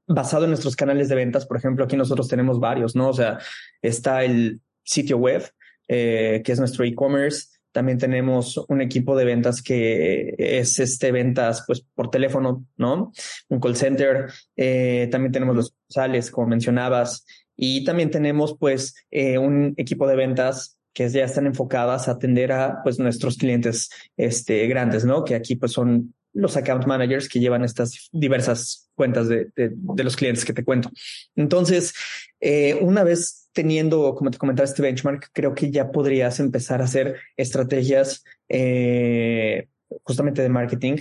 basado 0.06 0.44
en 0.44 0.52
nuestros 0.52 0.76
canales 0.76 1.10
de 1.10 1.16
ventas, 1.16 1.48
por 1.48 1.58
ejemplo, 1.58 1.86
aquí 1.86 1.98
nosotros 1.98 2.28
tenemos 2.28 2.60
varios, 2.60 2.96
¿no? 2.96 3.10
O 3.10 3.14
sea, 3.14 3.40
está 3.82 4.24
el 4.24 4.62
sitio 4.84 5.18
web, 5.18 5.44
eh, 5.88 6.44
que 6.46 6.52
es 6.52 6.60
nuestro 6.60 6.86
e-commerce, 6.86 7.48
también 7.76 7.98
tenemos 7.98 8.58
un 8.70 8.80
equipo 8.80 9.18
de 9.18 9.26
ventas 9.26 9.62
que 9.62 10.34
es 10.38 10.80
este 10.80 11.12
ventas 11.12 11.66
pues 11.68 11.82
por 11.94 12.10
teléfono, 12.10 12.66
¿no? 12.78 13.12
Un 13.50 13.60
call 13.60 13.76
center. 13.76 14.32
Eh, 14.56 15.10
también 15.12 15.34
tenemos 15.34 15.58
los 15.58 15.76
sales, 15.90 16.32
como 16.32 16.48
mencionabas. 16.48 17.26
Y 17.58 17.84
también 17.84 18.12
tenemos 18.12 18.56
pues 18.58 18.96
eh, 19.12 19.38
un 19.38 19.74
equipo 19.76 20.08
de 20.08 20.16
ventas 20.16 20.78
que 20.94 21.10
ya 21.10 21.26
están 21.26 21.48
enfocadas 21.48 22.08
a 22.08 22.12
atender 22.12 22.54
a 22.54 22.82
pues 22.82 22.98
nuestros 22.98 23.36
clientes 23.36 23.90
este, 24.16 24.66
grandes, 24.68 25.04
¿no? 25.04 25.26
Que 25.26 25.36
aquí 25.36 25.58
pues 25.58 25.74
son 25.74 26.14
los 26.32 26.56
account 26.56 26.86
managers 26.86 27.28
que 27.28 27.42
llevan 27.42 27.66
estas 27.66 28.08
diversas 28.14 28.90
cuentas 28.96 29.28
de, 29.28 29.50
de, 29.54 30.04
los 30.06 30.16
clientes 30.16 30.46
que 30.46 30.54
te 30.54 30.64
cuento. 30.64 30.90
Entonces, 31.36 31.94
eh, 32.40 32.76
una 32.80 33.04
vez 33.04 33.45
teniendo, 33.56 34.14
como 34.16 34.30
te 34.30 34.38
comentaba, 34.38 34.66
este 34.66 34.82
benchmark, 34.82 35.30
creo 35.32 35.56
que 35.56 35.72
ya 35.72 35.92
podrías 35.92 36.40
empezar 36.40 36.82
a 36.82 36.84
hacer 36.84 37.16
estrategias 37.38 38.24
eh, 38.50 39.68
justamente 40.04 40.42
de 40.42 40.50
marketing 40.50 40.98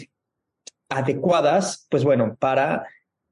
adecuadas, 0.88 1.86
pues 1.90 2.04
bueno, 2.04 2.36
para 2.38 2.86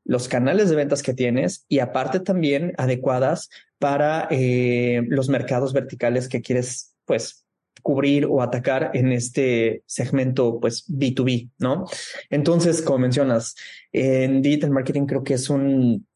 los 0.05 0.27
canales 0.27 0.69
de 0.69 0.77
ventas 0.77 1.03
que 1.03 1.15
tienes 1.15 1.65
y 1.69 1.79
aparte 1.79 2.19
también 2.19 2.75
adecuadas 2.77 3.49
para 3.79 4.27
eh, 4.31 5.03
los 5.07 5.29
mercados 5.29 5.73
verticales 5.73 6.29
que 6.29 6.43
quieres, 6.43 6.97
pues, 7.05 7.47
cubrir 7.81 8.27
o 8.27 8.43
atacar 8.43 8.91
en 8.95 9.13
este 9.13 9.83
segmento, 9.87 10.59
pues 10.61 10.85
B2B, 10.89 11.51
¿no? 11.59 11.87
Entonces, 12.29 12.83
como 12.83 12.99
mencionas, 12.99 13.55
en 13.93 14.43
digital 14.43 14.71
marketing 14.71 15.07
creo 15.07 15.25
que 15.25 15.35
es 15.35 15.49
un 15.49 16.07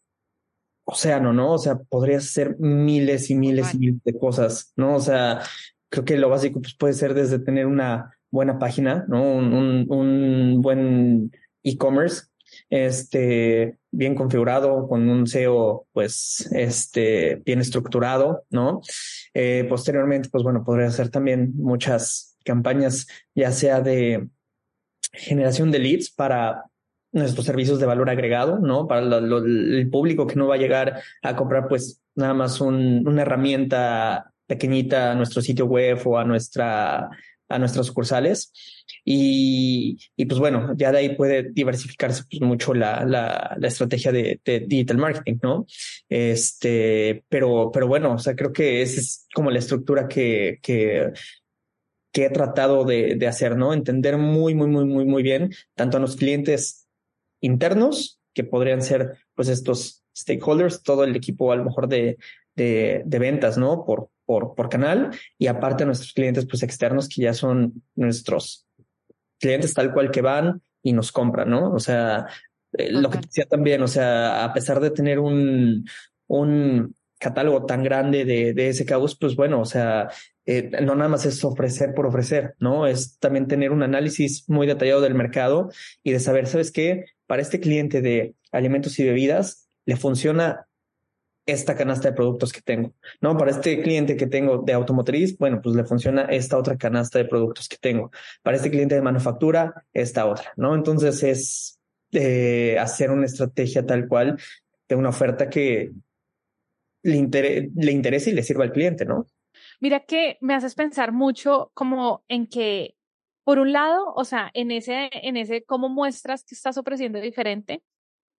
océano, 0.86 1.32
¿no? 1.32 1.52
O 1.52 1.58
sea, 1.58 1.76
podrías 1.78 2.24
hacer 2.24 2.56
miles 2.58 3.28
y 3.30 3.34
miles 3.34 3.74
y 3.74 3.78
miles 3.78 4.02
de 4.04 4.18
cosas, 4.18 4.72
¿no? 4.76 4.94
O 4.94 5.00
sea, 5.00 5.40
creo 5.90 6.04
que 6.04 6.16
lo 6.16 6.30
básico 6.30 6.60
pues, 6.60 6.74
puede 6.74 6.94
ser 6.94 7.12
desde 7.12 7.38
tener 7.38 7.66
una 7.66 8.16
buena 8.30 8.58
página, 8.58 9.04
¿no? 9.08 9.22
Un, 9.22 9.52
un, 9.52 9.86
un 9.88 10.62
buen 10.62 11.32
e-commerce 11.62 12.28
este, 12.70 13.78
bien 13.90 14.14
configurado, 14.14 14.88
con 14.88 15.08
un 15.08 15.26
SEO, 15.26 15.86
pues, 15.92 16.48
este, 16.52 17.42
bien 17.44 17.60
estructurado, 17.60 18.44
¿no? 18.50 18.80
Eh, 19.34 19.66
posteriormente, 19.68 20.28
pues 20.30 20.44
bueno, 20.44 20.64
podría 20.64 20.86
hacer 20.86 21.08
también 21.08 21.52
muchas 21.56 22.36
campañas, 22.44 23.06
ya 23.34 23.50
sea 23.50 23.80
de 23.80 24.28
generación 25.12 25.70
de 25.70 25.78
leads 25.78 26.10
para 26.10 26.64
nuestros 27.16 27.46
servicios 27.46 27.80
de 27.80 27.86
valor 27.86 28.10
agregado, 28.10 28.58
¿no? 28.58 28.86
Para 28.86 29.18
el 29.18 29.88
público 29.90 30.26
que 30.26 30.36
no 30.36 30.46
va 30.46 30.56
a 30.56 30.58
llegar 30.58 31.00
a 31.22 31.36
comprar, 31.36 31.68
pues, 31.68 32.00
nada 32.14 32.34
más 32.34 32.60
un, 32.60 33.06
una 33.06 33.22
herramienta 33.22 34.32
pequeñita 34.46 35.12
a 35.12 35.14
nuestro 35.14 35.42
sitio 35.42 35.66
web 35.66 36.00
o 36.04 36.18
a 36.18 36.24
nuestra 36.24 37.10
a 37.48 37.58
nuestras 37.58 37.86
sucursales. 37.86 38.52
Y, 39.04 39.98
y, 40.16 40.26
pues 40.26 40.40
bueno, 40.40 40.74
ya 40.76 40.90
de 40.90 40.98
ahí 40.98 41.14
puede 41.14 41.50
diversificarse 41.52 42.24
pues 42.28 42.42
mucho 42.42 42.74
la, 42.74 43.04
la, 43.04 43.56
la 43.58 43.68
estrategia 43.68 44.10
de, 44.10 44.40
de, 44.44 44.60
digital 44.60 44.98
marketing, 44.98 45.38
¿no? 45.42 45.66
Este, 46.08 47.24
pero, 47.28 47.70
pero 47.72 47.86
bueno, 47.86 48.14
o 48.14 48.18
sea, 48.18 48.34
creo 48.34 48.52
que 48.52 48.82
esa 48.82 49.00
es 49.00 49.28
como 49.32 49.50
la 49.50 49.60
estructura 49.60 50.08
que, 50.08 50.58
que, 50.60 51.12
que 52.12 52.24
he 52.24 52.30
tratado 52.30 52.84
de, 52.84 53.14
de 53.14 53.26
hacer, 53.28 53.56
¿no? 53.56 53.72
Entender 53.72 54.18
muy, 54.18 54.54
muy, 54.54 54.68
muy, 54.68 54.84
muy, 54.84 55.04
muy 55.04 55.22
bien 55.22 55.52
tanto 55.76 55.98
a 55.98 56.00
los 56.00 56.16
clientes 56.16 56.85
internos, 57.40 58.20
que 58.34 58.44
podrían 58.44 58.82
ser 58.82 59.18
pues 59.34 59.48
estos 59.48 60.04
stakeholders, 60.16 60.82
todo 60.82 61.04
el 61.04 61.16
equipo 61.16 61.52
a 61.52 61.56
lo 61.56 61.64
mejor 61.64 61.88
de, 61.88 62.18
de, 62.54 63.02
de 63.04 63.18
ventas, 63.18 63.58
¿no? 63.58 63.84
Por, 63.84 64.10
por, 64.24 64.54
por 64.54 64.68
canal 64.68 65.10
y 65.38 65.46
aparte 65.46 65.86
nuestros 65.86 66.12
clientes 66.12 66.46
pues 66.46 66.62
externos 66.62 67.08
que 67.08 67.22
ya 67.22 67.34
son 67.34 67.82
nuestros 67.94 68.66
clientes 69.38 69.74
tal 69.74 69.92
cual 69.92 70.10
que 70.10 70.22
van 70.22 70.62
y 70.82 70.92
nos 70.92 71.12
compran, 71.12 71.50
¿no? 71.50 71.72
O 71.72 71.78
sea, 71.78 72.26
eh, 72.72 72.90
lo 72.90 73.10
que 73.10 73.18
decía 73.18 73.46
también, 73.46 73.82
o 73.82 73.88
sea, 73.88 74.44
a 74.44 74.52
pesar 74.52 74.80
de 74.80 74.90
tener 74.90 75.18
un, 75.18 75.84
un 76.26 76.94
catálogo 77.18 77.64
tan 77.66 77.82
grande 77.82 78.24
de, 78.24 78.52
de 78.52 78.72
SKUs, 78.72 79.16
pues 79.18 79.36
bueno, 79.36 79.60
o 79.60 79.64
sea, 79.64 80.08
eh, 80.46 80.70
no 80.82 80.94
nada 80.94 81.08
más 81.08 81.26
es 81.26 81.44
ofrecer 81.44 81.92
por 81.92 82.06
ofrecer, 82.06 82.54
¿no? 82.60 82.86
Es 82.86 83.18
también 83.18 83.48
tener 83.48 83.72
un 83.72 83.82
análisis 83.82 84.48
muy 84.48 84.66
detallado 84.66 85.00
del 85.00 85.14
mercado 85.14 85.70
y 86.04 86.12
de 86.12 86.20
saber, 86.20 86.46
¿sabes 86.46 86.70
qué? 86.70 87.06
Para 87.26 87.42
este 87.42 87.58
cliente 87.58 88.00
de 88.00 88.36
alimentos 88.52 88.98
y 89.00 89.04
bebidas 89.04 89.68
le 89.86 89.96
funciona 89.96 90.66
esta 91.46 91.76
canasta 91.76 92.10
de 92.10 92.14
productos 92.14 92.52
que 92.52 92.60
tengo, 92.60 92.92
¿no? 93.20 93.36
Para 93.36 93.50
este 93.52 93.82
cliente 93.82 94.16
que 94.16 94.26
tengo 94.26 94.58
de 94.58 94.72
automotriz, 94.72 95.36
bueno, 95.38 95.60
pues 95.62 95.76
le 95.76 95.84
funciona 95.84 96.22
esta 96.22 96.58
otra 96.58 96.76
canasta 96.76 97.18
de 97.18 97.24
productos 97.24 97.68
que 97.68 97.76
tengo. 97.76 98.10
Para 98.42 98.56
este 98.56 98.70
cliente 98.70 98.96
de 98.96 99.02
manufactura, 99.02 99.86
esta 99.92 100.26
otra, 100.26 100.52
¿no? 100.56 100.74
Entonces 100.74 101.22
es 101.22 101.80
eh, 102.12 102.76
hacer 102.78 103.10
una 103.10 103.26
estrategia 103.26 103.84
tal 103.84 104.06
cual 104.08 104.38
de 104.88 104.94
una 104.94 105.08
oferta 105.08 105.48
que 105.48 105.92
le, 107.02 107.70
le 107.74 107.92
interese 107.92 108.30
y 108.30 108.34
le 108.34 108.42
sirva 108.42 108.64
al 108.64 108.72
cliente, 108.72 109.04
¿no? 109.04 109.26
Mira 109.80 110.00
que 110.00 110.38
me 110.40 110.54
haces 110.54 110.74
pensar 110.74 111.12
mucho 111.12 111.70
como 111.74 112.24
en 112.28 112.46
que, 112.46 112.96
por 113.44 113.58
un 113.58 113.72
lado, 113.72 114.12
o 114.14 114.24
sea, 114.24 114.50
en 114.54 114.70
ese, 114.70 115.10
en 115.12 115.36
ese 115.36 115.64
cómo 115.64 115.88
muestras 115.88 116.44
que 116.44 116.54
estás 116.54 116.78
ofreciendo 116.78 117.20
diferente, 117.20 117.82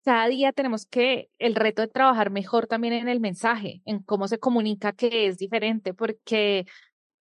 cada 0.05 0.28
día 0.28 0.52
tenemos 0.52 0.87
que 0.87 1.31
el 1.38 1.57
reto 1.57 1.83
de 1.83 1.88
trabajar 1.88 2.31
mejor 2.31 2.66
también 2.69 2.95
en 2.95 3.09
el 3.09 3.21
mensaje, 3.21 3.83
en 3.87 4.00
cómo 4.02 4.28
se 4.28 4.38
comunica 4.38 4.93
que 4.93 5.26
es 5.26 5.38
diferente, 5.38 5.95
porque 5.95 6.66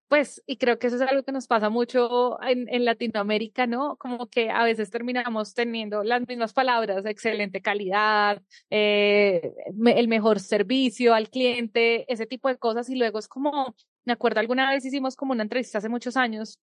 pues, 0.09 0.43
y 0.47 0.59
creo 0.59 0.79
que 0.79 0.87
eso 0.89 0.97
es 0.97 1.03
algo 1.03 1.25
que 1.25 1.33
nos 1.33 1.47
pasa 1.47 1.71
mucho 1.71 2.39
en, 2.43 2.85
Latinoamérica, 2.85 3.67
¿no? 3.67 3.97
Como 3.97 4.29
que 4.29 4.51
a 4.51 4.63
veces 4.63 4.91
terminamos 4.91 5.55
teniendo 5.55 6.05
las 6.05 6.27
mismas 6.29 6.53
palabras, 6.53 7.05
excelente 7.07 7.63
calidad, 7.63 8.43
eh, 8.71 9.53
el 9.97 10.09
mejor 10.09 10.41
servicio 10.41 11.15
al 11.15 11.31
cliente, 11.31 12.05
ese 12.13 12.27
tipo 12.27 12.49
de 12.49 12.59
cosas, 12.59 12.89
y 12.91 12.97
luego 12.97 13.19
es 13.19 13.29
como, 13.29 13.75
me 14.05 14.13
acuerdo 14.13 14.41
alguna 14.41 14.71
vez 14.71 14.85
hicimos 14.85 15.17
como 15.17 15.33
una 15.33 15.43
entrevista 15.43 15.79
hace 15.79 15.89
muchos 15.89 16.17
años 16.17 16.59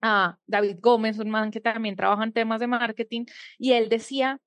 a 0.00 0.38
David 0.46 0.78
Gómez, 0.80 1.18
un 1.18 1.30
man 1.30 1.50
que 1.50 1.60
también 1.60 1.96
trabaja 1.96 2.24
en 2.24 2.32
temas 2.32 2.60
de 2.60 2.66
marketing, 2.66 3.24
y 3.58 3.72
él 3.72 3.88
decía 3.88 4.40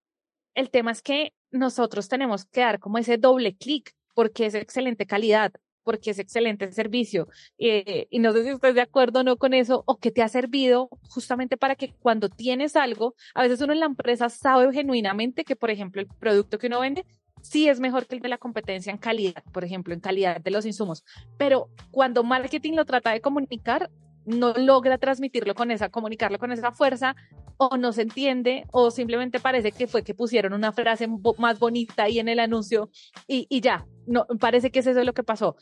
el 0.56 0.70
tema 0.70 0.92
es 0.92 1.02
que 1.02 1.34
nosotros 1.52 2.10
tenemos 2.10 2.46
que 2.46 2.62
dar 2.62 2.80
como 2.80 2.98
ese 2.98 3.18
doble 3.18 3.56
clic 3.56 3.94
porque 4.14 4.46
es 4.46 4.56
excelente 4.56 5.06
calidad, 5.06 5.52
porque 5.84 6.12
es 6.12 6.20
excelente 6.20 6.72
servicio. 6.72 7.28
Eh, 7.58 8.08
y 8.10 8.20
no 8.20 8.32
sé 8.32 8.44
si 8.44 8.50
estás 8.50 8.74
de 8.74 8.82
acuerdo 8.82 9.20
o 9.20 9.24
no 9.24 9.38
con 9.38 9.54
eso, 9.54 9.84
o 9.86 9.98
que 9.98 10.12
te 10.12 10.24
ha 10.24 10.30
servido 10.30 10.90
justamente 11.10 11.58
para 11.58 11.76
que 11.76 11.94
cuando 11.94 12.30
tienes 12.30 12.76
algo, 12.76 13.16
a 13.34 13.44
veces 13.44 13.62
uno 13.62 13.74
en 13.74 13.82
la 13.82 13.86
empresa 13.86 14.30
sabe 14.30 14.72
genuinamente 14.74 15.44
que, 15.44 15.56
por 15.56 15.70
ejemplo, 15.70 16.02
el 16.02 16.08
producto 16.08 16.58
que 16.58 16.68
uno 16.68 16.80
vende 16.80 17.06
sí 17.46 17.70
es 17.70 17.80
mejor 17.80 18.08
que 18.08 18.16
el 18.16 18.22
de 18.22 18.30
la 18.30 18.38
competencia 18.38 18.92
en 18.92 18.98
calidad, 18.98 19.44
por 19.52 19.64
ejemplo, 19.64 19.94
en 19.94 20.00
calidad 20.00 20.42
de 20.42 20.52
los 20.52 20.66
insumos. 20.66 21.04
Pero 21.38 21.70
cuando 21.92 22.24
marketing 22.24 22.74
lo 22.74 22.86
trata 22.86 23.12
de 23.12 23.22
comunicar, 23.22 23.92
no 24.26 24.54
logra 24.54 24.98
transmitirlo 24.98 25.54
con 25.54 25.72
esa, 25.72 25.90
comunicarlo 25.90 26.40
con 26.40 26.52
esa 26.52 26.72
fuerza, 26.72 27.16
o 27.58 27.78
no 27.78 27.94
se 27.94 28.02
entiende, 28.02 28.66
o 28.72 28.92
simplemente 28.92 29.40
parece 29.40 29.72
que 29.72 29.88
fue 29.88 30.04
que 30.04 30.14
pusieron 30.14 30.54
una 30.54 30.74
frase 30.74 31.08
más 31.38 31.60
bonita 31.60 32.04
ahí 32.04 32.20
en 32.20 32.28
el 32.28 32.40
anuncio 32.40 32.90
y, 33.28 33.62
ya, 33.62 33.86
no, 34.08 34.26
parece 34.40 34.72
que 34.72 34.80
es 34.80 34.88
eso 34.88 35.04
lo 35.04 35.14
que 35.14 35.24
pasó. 35.24 35.56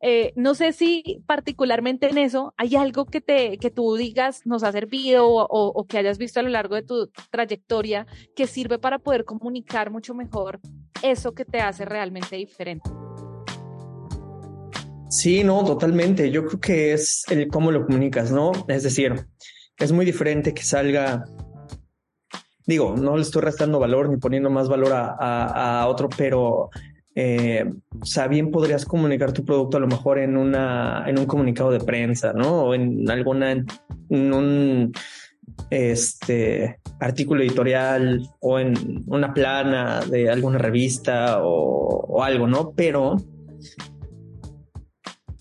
Eh, 0.00 0.32
no 0.36 0.54
sé 0.54 0.72
si 0.72 1.22
particularmente 1.26 2.10
en 2.10 2.18
eso 2.18 2.52
hay 2.58 2.76
algo 2.76 3.06
que, 3.06 3.22
te, 3.22 3.56
que 3.56 3.70
tú 3.70 3.96
digas 3.96 4.44
nos 4.44 4.62
ha 4.62 4.70
servido 4.70 5.26
o, 5.26 5.86
que 5.86 5.96
hayas 5.96 6.18
visto 6.18 6.38
a 6.38 6.42
lo 6.42 6.50
largo 6.50 6.74
de 6.74 6.82
tu 6.82 7.10
trayectoria 7.30 8.06
que 8.34 8.46
sirve 8.46 8.78
para 8.78 8.98
poder 8.98 9.24
comunicar 9.24 9.90
mucho 9.90 10.14
mejor 10.14 10.60
eso 11.02 11.34
que 11.34 11.44
te 11.44 11.60
hace 11.60 11.84
realmente 11.84 12.36
diferente. 12.36 12.90
Sí, 15.08 15.44
no, 15.44 15.64
totalmente. 15.64 16.30
Yo 16.30 16.46
creo 16.46 16.60
que 16.60 16.92
es 16.92 17.24
el 17.30 17.48
cómo 17.48 17.70
lo 17.70 17.86
comunicas, 17.86 18.30
¿no? 18.30 18.52
Es 18.68 18.82
decir, 18.82 19.26
es 19.78 19.92
muy 19.92 20.04
diferente 20.04 20.52
que 20.52 20.62
salga 20.62 21.24
digo, 22.66 22.96
no 22.96 23.16
le 23.16 23.22
estoy 23.22 23.42
restando 23.42 23.78
valor 23.78 24.10
ni 24.10 24.16
poniendo 24.16 24.50
más 24.50 24.68
valor 24.68 24.92
a, 24.92 25.86
otro, 25.88 26.08
pero 26.16 26.70
eh, 27.14 27.64
o 28.00 28.04
sea, 28.04 28.26
bien 28.26 28.50
podrías 28.50 28.84
comunicar 28.84 29.32
tu 29.32 29.44
producto 29.44 29.76
a 29.76 29.80
lo 29.80 29.86
mejor 29.86 30.18
en 30.18 30.36
una, 30.36 31.04
en 31.06 31.18
un 31.18 31.26
comunicado 31.26 31.70
de 31.70 31.80
prensa, 31.80 32.32
¿no? 32.32 32.64
O 32.64 32.74
en 32.74 33.08
alguna, 33.08 33.52
en 33.52 33.66
un 34.10 34.92
este 35.70 36.78
artículo 37.00 37.42
editorial 37.42 38.22
o 38.40 38.58
en 38.58 39.04
una 39.06 39.34
plana 39.34 40.00
de 40.00 40.30
alguna 40.30 40.58
revista 40.58 41.38
o, 41.42 42.22
algo, 42.22 42.46
¿no? 42.46 42.72
Pero 42.74 43.16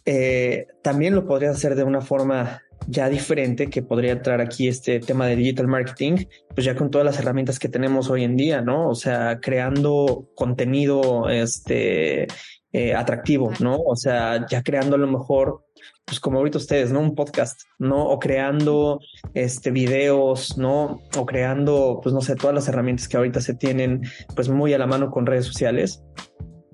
eh, 0.06 0.68
también 0.82 1.16
lo 1.16 1.26
podrías 1.26 1.56
hacer 1.56 1.76
de 1.76 1.84
una 1.84 2.02
forma 2.02 2.62
ya 2.88 3.10
diferente 3.10 3.70
que 3.70 3.82
podría 3.82 4.12
entrar 4.12 4.42
aquí 4.42 4.68
este 4.68 5.00
tema 5.00 5.26
de 5.28 5.36
digital 5.36 5.68
marketing, 5.68 6.26
pues 6.54 6.66
ya 6.66 6.76
con 6.76 6.92
todas 6.92 7.06
las 7.06 7.20
herramientas 7.20 7.60
que 7.60 7.70
tenemos 7.70 8.10
hoy 8.10 8.24
en 8.24 8.36
día, 8.36 8.62
¿no? 8.62 8.90
O 8.90 8.96
sea, 8.96 9.40
creando 9.40 10.30
contenido 10.36 11.30
este 11.30 12.28
eh, 12.72 12.94
atractivo, 12.94 13.52
¿no? 13.60 13.78
O 13.78 13.96
sea, 13.96 14.46
ya 14.48 14.62
creando 14.62 14.96
a 14.96 15.00
lo 15.00 15.08
mejor, 15.08 15.65
pues 16.06 16.20
como 16.20 16.38
ahorita 16.38 16.60
ustedes, 16.60 16.92
¿no? 16.92 17.00
Un 17.00 17.16
podcast, 17.16 17.62
¿no? 17.80 18.08
O 18.08 18.20
creando 18.20 19.00
este 19.34 19.72
videos, 19.72 20.58
¿no? 20.58 21.02
O 21.18 21.26
creando, 21.26 22.00
pues 22.02 22.14
no 22.14 22.22
sé, 22.22 22.36
todas 22.36 22.54
las 22.54 22.68
herramientas 22.68 23.08
que 23.08 23.18
ahorita 23.18 23.42
se 23.42 23.56
tienen, 23.56 24.04
pues 24.36 24.48
muy 24.48 24.74
a 24.74 24.78
la 24.78 24.86
mano 24.86 25.10
con 25.10 25.26
redes 25.26 25.46
sociales, 25.46 26.04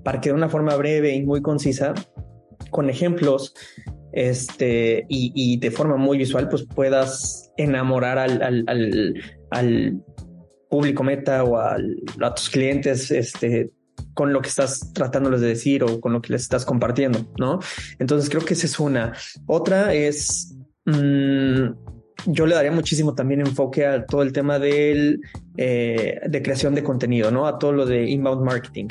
para 0.04 0.20
que 0.20 0.30
de 0.30 0.36
una 0.36 0.50
forma 0.50 0.76
breve 0.76 1.16
y 1.16 1.24
muy 1.24 1.42
concisa, 1.42 1.94
con 2.72 2.90
ejemplos, 2.90 3.54
este, 4.12 5.06
y, 5.08 5.58
de 5.60 5.72
forma 5.72 5.96
muy 5.96 6.18
visual, 6.18 6.50
pues 6.50 6.66
puedas 6.66 7.54
enamorar 7.56 8.18
al, 8.18 8.42
al, 8.42 9.14
al, 9.50 10.04
público 10.70 11.04
meta 11.04 11.44
o 11.44 11.58
a 11.58 11.78
tus 12.34 12.50
clientes, 12.50 13.12
este, 13.12 13.72
con 14.14 14.34
lo 14.34 14.42
que 14.42 14.50
estás 14.50 14.92
tratándoles 14.94 15.42
de 15.42 15.48
decir 15.48 15.84
o 15.84 16.00
con 16.00 16.14
lo 16.14 16.22
que 16.22 16.34
les 16.34 16.42
estás 16.42 16.66
compartiendo, 16.66 17.26
¿no? 17.38 17.60
Entonces 18.00 18.30
creo 18.30 18.44
que 18.44 18.54
esa 18.54 18.66
es 18.66 18.80
una. 18.80 19.14
Otra 19.46 19.94
es, 19.94 20.56
mm, 20.86 21.74
yo 22.28 22.46
le 22.46 22.56
daría 22.56 22.72
muchísimo 22.72 23.16
también 23.16 23.42
enfoque 23.42 23.86
a 23.86 24.06
todo 24.06 24.22
el 24.22 24.34
tema 24.34 24.60
del, 24.60 25.22
eh, 25.58 26.20
de 26.28 26.42
creación 26.42 26.76
de 26.76 26.84
contenido, 26.84 27.32
¿no? 27.32 27.48
A 27.48 27.58
todo 27.58 27.72
lo 27.72 27.86
de 27.86 28.10
inbound 28.10 28.44
marketing. 28.44 28.88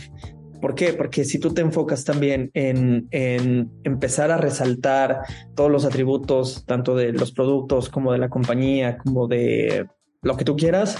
¿Por 0.60 0.74
qué? 0.74 0.92
Porque 0.92 1.24
si 1.24 1.38
tú 1.38 1.54
te 1.54 1.62
enfocas 1.62 2.04
también 2.04 2.50
en, 2.52 3.08
en, 3.12 3.70
empezar 3.82 4.30
a 4.30 4.36
resaltar 4.36 5.20
todos 5.54 5.70
los 5.70 5.86
atributos, 5.86 6.64
tanto 6.66 6.94
de 6.94 7.12
los 7.12 7.32
productos 7.32 7.88
como 7.88 8.12
de 8.12 8.18
la 8.18 8.28
compañía, 8.28 8.98
como 8.98 9.26
de 9.26 9.86
lo 10.22 10.36
que 10.36 10.44
tú 10.44 10.56
quieras, 10.56 10.98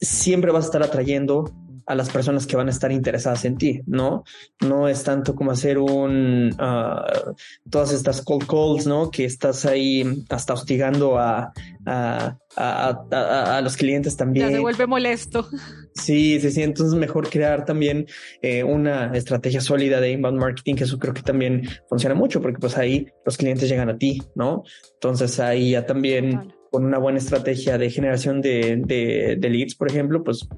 siempre 0.00 0.50
vas 0.50 0.64
a 0.64 0.66
estar 0.66 0.82
atrayendo 0.82 1.52
a 1.86 1.94
las 1.94 2.10
personas 2.10 2.46
que 2.46 2.56
van 2.56 2.68
a 2.68 2.70
estar 2.70 2.90
interesadas 2.92 3.44
en 3.44 3.56
ti, 3.56 3.82
¿no? 3.86 4.24
No 4.60 4.88
es 4.88 5.04
tanto 5.04 5.34
como 5.34 5.50
hacer 5.50 5.78
un, 5.78 6.54
uh, 6.54 7.34
todas 7.70 7.92
estas 7.92 8.22
cold 8.22 8.46
calls, 8.46 8.86
¿no? 8.86 9.10
Que 9.10 9.24
estás 9.24 9.66
ahí 9.66 10.24
hasta 10.28 10.54
hostigando 10.54 11.18
a, 11.18 11.52
a, 11.86 12.38
a, 12.56 13.56
a, 13.56 13.60
los 13.60 13.76
clientes 13.76 14.16
también. 14.16 14.48
Ya 14.48 14.56
se 14.56 14.60
vuelve 14.60 14.86
molesto. 14.86 15.48
Sí, 15.96 16.40
sí, 16.40 16.50
sí. 16.50 16.60
Entonces 16.64 16.98
mejor 16.98 17.30
crear 17.30 17.64
también 17.64 18.06
eh, 18.42 18.64
una 18.64 19.16
estrategia 19.16 19.60
sólida 19.60 20.00
de 20.00 20.10
inbound 20.10 20.40
marketing, 20.40 20.74
que 20.74 20.82
eso 20.82 20.98
creo 20.98 21.14
que 21.14 21.22
también 21.22 21.68
funciona 21.88 22.16
mucho 22.16 22.42
porque 22.42 22.58
pues 22.58 22.76
ahí 22.76 23.06
los 23.24 23.36
clientes 23.36 23.68
llegan 23.68 23.88
a 23.88 23.96
ti, 23.96 24.20
¿no? 24.34 24.64
Entonces 24.94 25.38
ahí 25.38 25.70
ya 25.70 25.86
también 25.86 26.52
con 26.72 26.84
una 26.84 26.98
buena 26.98 27.18
estrategia 27.18 27.78
de 27.78 27.90
generación 27.90 28.40
de, 28.40 28.82
de, 28.84 29.36
de 29.38 29.48
leads, 29.50 29.76
por 29.76 29.88
ejemplo, 29.88 30.24
pues 30.24 30.48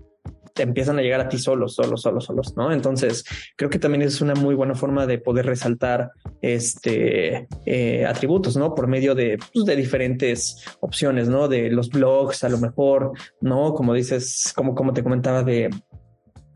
te 0.56 0.62
empiezan 0.62 0.98
a 0.98 1.02
llegar 1.02 1.20
a 1.20 1.28
ti 1.28 1.38
solos, 1.38 1.74
solos, 1.74 2.00
solos, 2.00 2.24
solos, 2.24 2.56
¿no? 2.56 2.72
Entonces, 2.72 3.24
creo 3.56 3.68
que 3.68 3.78
también 3.78 4.00
es 4.02 4.22
una 4.22 4.34
muy 4.34 4.54
buena 4.54 4.74
forma 4.74 5.06
de 5.06 5.18
poder 5.18 5.44
resaltar 5.44 6.10
este 6.40 7.46
eh, 7.66 8.06
atributos, 8.06 8.56
¿no? 8.56 8.74
Por 8.74 8.86
medio 8.88 9.14
de, 9.14 9.38
pues, 9.52 9.66
de 9.66 9.76
diferentes 9.76 10.64
opciones, 10.80 11.28
¿no? 11.28 11.46
De 11.46 11.70
los 11.70 11.90
blogs, 11.90 12.42
a 12.42 12.48
lo 12.48 12.56
mejor, 12.56 13.12
¿no? 13.42 13.74
Como 13.74 13.92
dices, 13.92 14.54
como, 14.56 14.74
como 14.74 14.94
te 14.94 15.02
comentaba 15.02 15.42
de, 15.42 15.68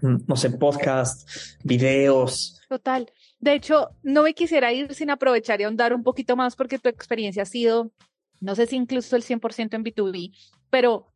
mm, 0.00 0.16
no 0.26 0.36
sé, 0.36 0.50
podcast, 0.50 1.28
videos. 1.62 2.58
Total. 2.70 3.06
De 3.38 3.52
hecho, 3.52 3.90
no 4.02 4.22
me 4.22 4.32
quisiera 4.32 4.72
ir 4.72 4.94
sin 4.94 5.10
aprovechar 5.10 5.60
y 5.60 5.64
ahondar 5.64 5.92
un 5.92 6.02
poquito 6.02 6.36
más 6.36 6.56
porque 6.56 6.78
tu 6.78 6.88
experiencia 6.88 7.42
ha 7.42 7.46
sido, 7.46 7.92
no 8.40 8.54
sé 8.54 8.66
si 8.66 8.76
incluso 8.76 9.14
el 9.14 9.24
100% 9.24 9.74
en 9.74 9.84
B2B, 9.84 10.34
pero 10.70 11.12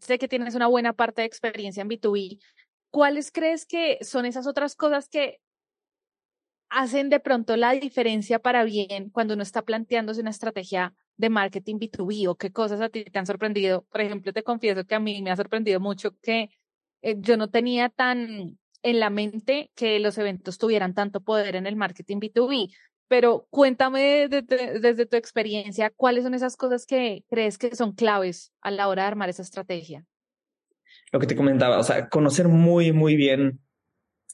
sé 0.00 0.18
que 0.18 0.28
tienes 0.28 0.54
una 0.54 0.66
buena 0.66 0.92
parte 0.92 1.22
de 1.22 1.26
experiencia 1.26 1.82
en 1.82 1.88
B2B. 1.88 2.38
¿Cuáles 2.90 3.30
crees 3.32 3.66
que 3.66 3.98
son 4.02 4.26
esas 4.26 4.46
otras 4.46 4.76
cosas 4.76 5.08
que 5.08 5.40
hacen 6.68 7.08
de 7.08 7.20
pronto 7.20 7.56
la 7.56 7.72
diferencia 7.72 8.38
para 8.38 8.64
bien 8.64 9.10
cuando 9.10 9.34
uno 9.34 9.42
está 9.42 9.62
planteándose 9.62 10.20
una 10.20 10.30
estrategia 10.30 10.94
de 11.16 11.30
marketing 11.30 11.76
B2B 11.76 12.28
o 12.28 12.34
qué 12.36 12.50
cosas 12.50 12.80
a 12.80 12.88
ti 12.88 13.04
te 13.04 13.18
han 13.18 13.26
sorprendido? 13.26 13.84
Por 13.90 14.00
ejemplo, 14.00 14.32
te 14.32 14.42
confieso 14.42 14.84
que 14.84 14.94
a 14.94 15.00
mí 15.00 15.22
me 15.22 15.30
ha 15.30 15.36
sorprendido 15.36 15.80
mucho 15.80 16.16
que 16.20 16.50
eh, 17.02 17.16
yo 17.18 17.36
no 17.36 17.48
tenía 17.48 17.88
tan 17.90 18.58
en 18.82 19.00
la 19.00 19.10
mente 19.10 19.70
que 19.74 19.98
los 19.98 20.18
eventos 20.18 20.58
tuvieran 20.58 20.94
tanto 20.94 21.22
poder 21.22 21.56
en 21.56 21.66
el 21.66 21.76
marketing 21.76 22.18
B2B. 22.18 22.74
Pero 23.08 23.46
cuéntame 23.50 24.28
desde 24.28 25.06
tu 25.06 25.16
experiencia, 25.16 25.90
¿cuáles 25.90 26.24
son 26.24 26.34
esas 26.34 26.56
cosas 26.56 26.86
que 26.86 27.24
crees 27.28 27.58
que 27.58 27.74
son 27.76 27.92
claves 27.92 28.52
a 28.62 28.70
la 28.70 28.88
hora 28.88 29.02
de 29.02 29.08
armar 29.08 29.28
esa 29.28 29.42
estrategia? 29.42 30.06
Lo 31.12 31.20
que 31.20 31.26
te 31.26 31.36
comentaba, 31.36 31.78
o 31.78 31.82
sea, 31.82 32.08
conocer 32.08 32.48
muy, 32.48 32.92
muy 32.92 33.14
bien 33.14 33.60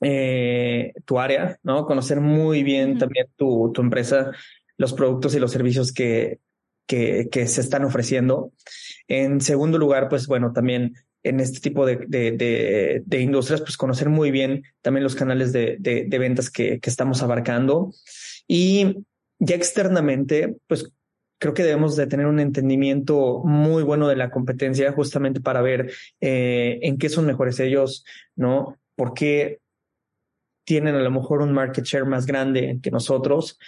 eh, 0.01 0.93
tu 1.05 1.19
área, 1.19 1.59
¿no? 1.63 1.85
Conocer 1.85 2.21
muy 2.21 2.63
bien 2.63 2.97
también 2.97 3.27
tu, 3.37 3.71
tu, 3.73 3.83
empresa, 3.83 4.31
los 4.77 4.95
productos 4.95 5.35
y 5.35 5.41
los 5.41 5.51
servicios 5.51 5.93
que, 5.93 6.41
que, 6.87 7.29
que, 7.31 7.47
se 7.47 7.61
están 7.61 7.85
ofreciendo. 7.85 8.53
En 9.09 9.41
segundo 9.41 9.77
lugar, 9.79 10.09
pues 10.09 10.27
bueno, 10.27 10.53
también 10.53 10.95
en 11.23 11.41
este 11.41 11.61
tipo 11.61 11.85
de, 11.87 11.97
de, 12.09 13.03
de, 13.05 13.21
industrias, 13.21 13.61
pues 13.61 13.77
conocer 13.77 14.09
muy 14.09 14.31
bien 14.31 14.65
también 14.81 15.05
los 15.05 15.15
canales 15.15 15.53
de, 15.53 16.07
ventas 16.11 16.51
que, 16.51 16.81
que 16.81 16.91
estamos 16.91 17.23
abarcando. 17.23 17.93
Y 18.47 19.05
ya 19.39 19.57
externamente, 19.57 20.57
pues 20.67 20.93
creo 21.41 21.55
que 21.55 21.63
debemos 21.63 21.97
de 21.97 22.07
tener 22.07 22.27
un 22.27 22.39
entendimiento 22.39 23.41
muy 23.45 23.83
bueno 23.83 24.07
de 24.07 24.17
la 24.17 24.31
competencia 24.31 24.93
justamente 24.93 25.41
para 25.41 25.63
ver 25.63 25.91
eh, 26.21 26.79
en 26.83 26.99
qué 26.99 27.09
son 27.09 27.27
mejores 27.27 27.59
ellos, 27.61 28.05
¿no? 28.37 28.79
¿Por 28.95 29.15
qué 29.15 29.59
tienen 30.65 30.95
a 30.95 31.01
lo 31.01 31.11
mejor 31.11 31.41
un 31.41 31.53
market 31.53 31.85
share 31.85 32.05
más 32.05 32.27
grande 32.27 32.79
que 32.83 32.91
nosotros? 32.91 33.59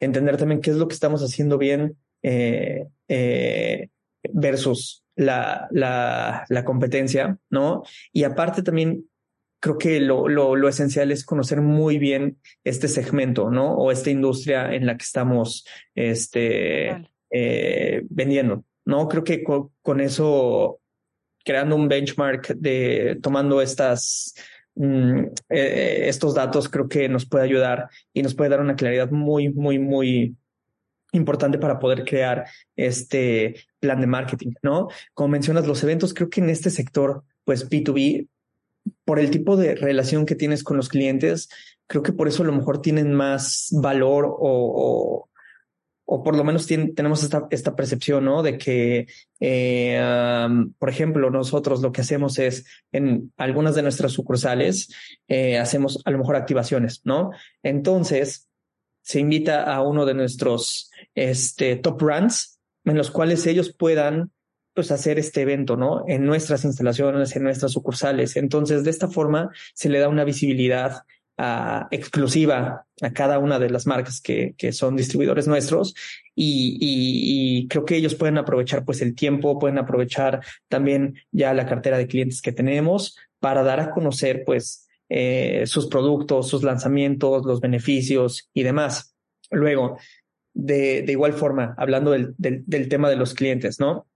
Entender 0.00 0.38
también 0.38 0.62
qué 0.62 0.70
es 0.70 0.76
lo 0.76 0.88
que 0.88 0.94
estamos 0.94 1.22
haciendo 1.22 1.58
bien 1.58 1.98
eh, 2.22 2.86
eh, 3.08 3.88
versus 4.32 5.04
la, 5.18 5.68
la, 5.72 6.46
la 6.48 6.64
competencia, 6.64 7.38
¿no? 7.50 7.82
Y 8.12 8.22
aparte 8.22 8.62
también 8.62 9.04
creo 9.60 9.76
que 9.76 10.00
lo, 10.00 10.28
lo, 10.28 10.54
lo, 10.54 10.68
esencial 10.68 11.10
es 11.10 11.24
conocer 11.24 11.60
muy 11.60 11.98
bien 11.98 12.38
este 12.62 12.86
segmento, 12.86 13.50
¿no? 13.50 13.74
O 13.74 13.90
esta 13.90 14.10
industria 14.10 14.72
en 14.72 14.86
la 14.86 14.96
que 14.96 15.02
estamos 15.02 15.66
este, 15.96 17.10
eh, 17.30 18.02
vendiendo, 18.08 18.64
¿no? 18.84 19.08
Creo 19.08 19.24
que 19.24 19.42
con, 19.42 20.00
eso, 20.00 20.78
creando 21.44 21.74
un 21.74 21.88
benchmark 21.88 22.54
de 22.54 23.18
tomando 23.20 23.60
estas, 23.60 24.36
mm, 24.76 25.24
eh, 25.50 26.04
estos 26.04 26.36
datos, 26.36 26.68
creo 26.68 26.88
que 26.88 27.08
nos 27.08 27.26
puede 27.26 27.44
ayudar 27.44 27.88
y 28.12 28.22
nos 28.22 28.36
puede 28.36 28.50
dar 28.50 28.60
una 28.60 28.76
claridad 28.76 29.10
muy, 29.10 29.48
muy, 29.48 29.80
muy 29.80 30.36
importante 31.12 31.58
para 31.58 31.78
poder 31.78 32.04
crear 32.04 32.46
este 32.76 33.56
plan 33.80 34.00
de 34.00 34.06
marketing, 34.06 34.52
¿no? 34.62 34.88
Como 35.14 35.28
mencionas 35.28 35.66
los 35.66 35.82
eventos, 35.82 36.14
creo 36.14 36.30
que 36.30 36.40
en 36.40 36.50
este 36.50 36.70
sector, 36.70 37.24
pues 37.44 37.68
B2B, 37.68 38.28
por 39.04 39.18
el 39.18 39.30
tipo 39.30 39.56
de 39.56 39.74
relación 39.74 40.26
que 40.26 40.34
tienes 40.34 40.62
con 40.62 40.76
los 40.76 40.88
clientes, 40.88 41.48
creo 41.86 42.02
que 42.02 42.12
por 42.12 42.28
eso 42.28 42.42
a 42.42 42.46
lo 42.46 42.52
mejor 42.52 42.80
tienen 42.80 43.12
más 43.14 43.68
valor 43.72 44.26
o, 44.26 45.28
o, 46.04 46.22
por 46.22 46.36
lo 46.36 46.44
menos 46.44 46.66
tenemos 46.66 47.22
esta, 47.22 47.46
esta 47.50 47.76
percepción, 47.76 48.24
¿no? 48.24 48.42
De 48.42 48.56
que, 48.56 49.06
eh, 49.40 50.48
por 50.78 50.88
ejemplo, 50.88 51.30
nosotros 51.30 51.80
lo 51.82 51.92
que 51.92 52.00
hacemos 52.00 52.38
es 52.38 52.66
en 52.92 53.32
algunas 53.36 53.74
de 53.74 53.82
nuestras 53.82 54.12
sucursales, 54.12 54.90
eh, 55.28 55.58
hacemos 55.58 56.00
a 56.04 56.10
lo 56.10 56.18
mejor 56.18 56.36
activaciones, 56.36 57.02
¿no? 57.04 57.30
Entonces, 57.62 58.48
se 59.02 59.20
invita 59.20 59.62
a 59.62 59.82
uno 59.82 60.04
de 60.04 60.14
nuestros 60.14 60.87
este, 61.22 61.76
top 61.76 62.00
runs 62.00 62.58
en 62.84 62.96
los 62.96 63.10
cuales 63.10 63.46
ellos 63.46 63.74
puedan 63.74 64.30
pues 64.74 64.90
hacer 64.92 65.18
este 65.18 65.42
evento, 65.42 65.76
¿no? 65.76 66.04
En 66.06 66.24
nuestras 66.24 66.64
instalaciones, 66.64 67.34
en 67.34 67.42
nuestras 67.42 67.72
sucursales. 67.72 68.36
Entonces, 68.36 68.84
de 68.84 68.90
esta 68.90 69.08
forma 69.08 69.50
se 69.74 69.88
le 69.88 69.98
da 69.98 70.08
una 70.08 70.24
visibilidad 70.24 71.02
exclusiva 71.92 72.86
a 73.00 73.12
cada 73.12 73.38
una 73.38 73.60
de 73.60 73.70
las 73.70 73.86
marcas 73.86 74.20
que, 74.20 74.54
que 74.58 74.72
son 74.72 74.96
distribuidores 74.96 75.46
nuestros 75.46 75.94
y, 76.34 76.78
y, 76.80 77.68
creo 77.68 77.84
que 77.84 77.94
ellos 77.94 78.16
pueden 78.16 78.38
aprovechar 78.38 78.84
pues 78.84 79.02
el 79.02 79.14
tiempo, 79.14 79.56
pueden 79.58 79.78
aprovechar 79.78 80.40
también 80.66 81.14
ya 81.30 81.54
la 81.54 81.66
cartera 81.66 81.96
de 81.96 82.08
clientes 82.08 82.42
que 82.42 82.50
tenemos 82.50 83.16
para 83.38 83.62
dar 83.62 83.78
a 83.78 83.90
conocer 83.92 84.42
pues 84.44 84.88
eh, 85.08 85.62
sus 85.66 85.86
productos, 85.86 86.48
sus 86.48 86.64
lanzamientos, 86.64 87.46
los 87.46 87.60
beneficios 87.60 88.50
y 88.52 88.64
demás. 88.64 89.14
Luego, 89.50 89.96
de, 90.54 91.02
de 91.02 91.12
igual 91.12 91.32
forma, 91.32 91.74
hablando 91.78 92.10
del, 92.10 92.34
del, 92.38 92.64
del 92.66 92.88
tema 92.88 93.10
de 93.10 93.16
los 93.16 93.34
clientes, 93.34 93.80
¿no? 93.80 94.06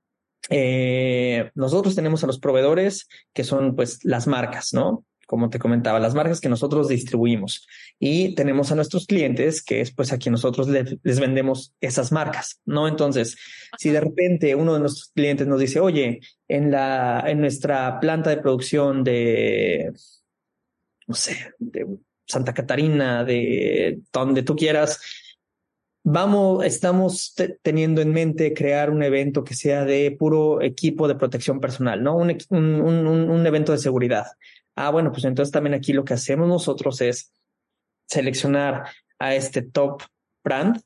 Eh, 0.51 1.51
nosotros 1.55 1.95
tenemos 1.95 2.25
a 2.25 2.27
los 2.27 2.39
proveedores 2.39 3.09
que 3.33 3.45
son 3.45 3.77
pues 3.77 4.05
las 4.05 4.27
marcas, 4.27 4.73
¿no? 4.73 5.05
Como 5.27 5.51
te 5.51 5.59
comentaba, 5.59 6.01
las 6.01 6.15
marcas 6.15 6.41
que 6.41 6.49
nosotros 6.49 6.89
distribuimos 6.89 7.67
y 7.99 8.35
tenemos 8.35 8.71
a 8.71 8.75
nuestros 8.75 9.07
clientes 9.07 9.63
que 9.63 9.81
es 9.81 9.95
pues 9.95 10.13
a 10.13 10.19
quien 10.19 10.33
nosotros 10.33 10.69
les 10.69 11.21
vendemos 11.21 11.75
esas 11.81 12.13
marcas, 12.13 12.61
¿no? 12.65 12.89
Entonces, 12.89 13.37
si 13.79 13.91
de 13.91 14.01
repente 14.01 14.55
uno 14.55 14.75
de 14.75 14.81
nuestros 14.81 15.11
clientes 15.15 15.47
nos 15.47 15.61
dice, 15.61 15.81
oye, 15.81 16.21
en 16.49 16.71
la, 16.71 17.25
en 17.27 17.41
nuestra 17.41 18.01
planta 18.01 18.31
de 18.31 18.39
producción 18.39 19.05
de, 19.05 19.93
no 21.07 21.15
sé, 21.15 21.55
de 21.59 21.87
Santa 22.27 22.53
Catarina, 22.53 23.25
de 23.25 24.01
donde 24.13 24.43
tú 24.43 24.57
quieras, 24.57 25.01
Vamos, 26.05 26.65
estamos 26.65 27.35
teniendo 27.63 28.01
en 28.01 28.13
mente 28.13 28.53
crear 28.55 28.91
un 28.91 29.05
evento 29.05 29.45
que 29.45 29.55
sea 29.55 29.85
de 29.85 30.11
puro 30.19 30.61
equipo 30.61 31.07
de 31.07 31.15
protección 31.15 31.61
personal, 31.61 32.03
¿no? 32.03 32.17
Un, 32.17 32.37
un, 32.51 33.07
un, 33.07 33.47
evento 33.47 33.71
de 33.71 33.79
seguridad. 33.79 34.27
Ah, 34.75 34.91
bueno, 34.91 35.13
pues 35.13 35.25
entonces 35.25 35.53
también 35.53 35.75
aquí 35.75 35.93
lo 35.93 36.05
que 36.05 36.15
hacemos 36.15 36.49
nosotros 36.49 37.01
es 37.03 37.33
seleccionar 38.09 38.87
a 39.21 39.37
este 39.37 39.63
top 39.63 40.03
brand, 40.43 40.83